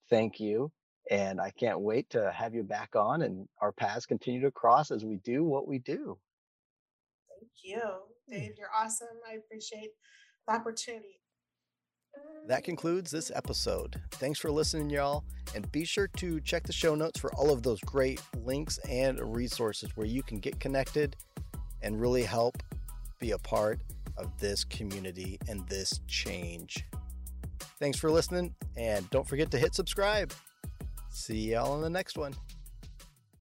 thank 0.10 0.40
you. 0.40 0.72
And 1.10 1.42
I 1.42 1.52
can't 1.52 1.80
wait 1.80 2.10
to 2.12 2.32
have 2.32 2.54
you 2.54 2.64
back 2.64 2.96
on 2.96 3.24
and 3.24 3.48
our 3.62 3.72
paths 3.72 4.06
continue 4.06 4.42
to 4.42 4.52
cross 4.52 4.92
as 4.92 5.04
we 5.04 5.18
do 5.18 5.44
what 5.44 5.68
we 5.68 5.80
do. 5.80 6.18
Thank 7.30 7.52
you, 7.64 7.82
hmm. 8.30 8.34
Dave. 8.34 8.54
You're 8.58 8.70
awesome. 8.76 9.08
I 9.30 9.36
appreciate 9.36 9.92
the 10.48 10.54
opportunity. 10.54 11.20
That 12.48 12.64
concludes 12.64 13.10
this 13.10 13.32
episode. 13.34 14.02
Thanks 14.12 14.38
for 14.38 14.52
listening, 14.52 14.90
y'all. 14.90 15.24
And 15.56 15.72
be 15.72 15.86
sure 15.86 16.08
to 16.18 16.42
check 16.42 16.64
the 16.64 16.74
show 16.74 16.94
notes 16.94 17.20
for 17.20 17.34
all 17.36 17.52
of 17.52 17.64
those 17.64 17.80
great 17.82 18.22
links 18.44 18.80
and 18.90 19.20
resources 19.34 19.96
where 19.96 20.08
you 20.08 20.24
can 20.24 20.40
get 20.40 20.60
connected 20.60 21.16
and 21.82 22.00
really 22.00 22.24
help 22.24 22.62
be 23.20 23.32
a 23.32 23.38
part 23.38 23.80
of 24.18 24.38
this 24.40 24.64
community 24.66 25.40
and 25.48 25.68
this 25.70 26.02
change. 26.08 26.84
Thanks 27.80 27.98
for 27.98 28.12
listening, 28.12 28.54
and 28.78 29.10
don't 29.10 29.28
forget 29.28 29.50
to 29.52 29.58
hit 29.58 29.74
subscribe. 29.74 30.34
See 31.10 31.52
y'all 31.52 31.76
in 31.76 31.82
the 31.82 31.90
next 31.90 32.18
one. 32.18 32.34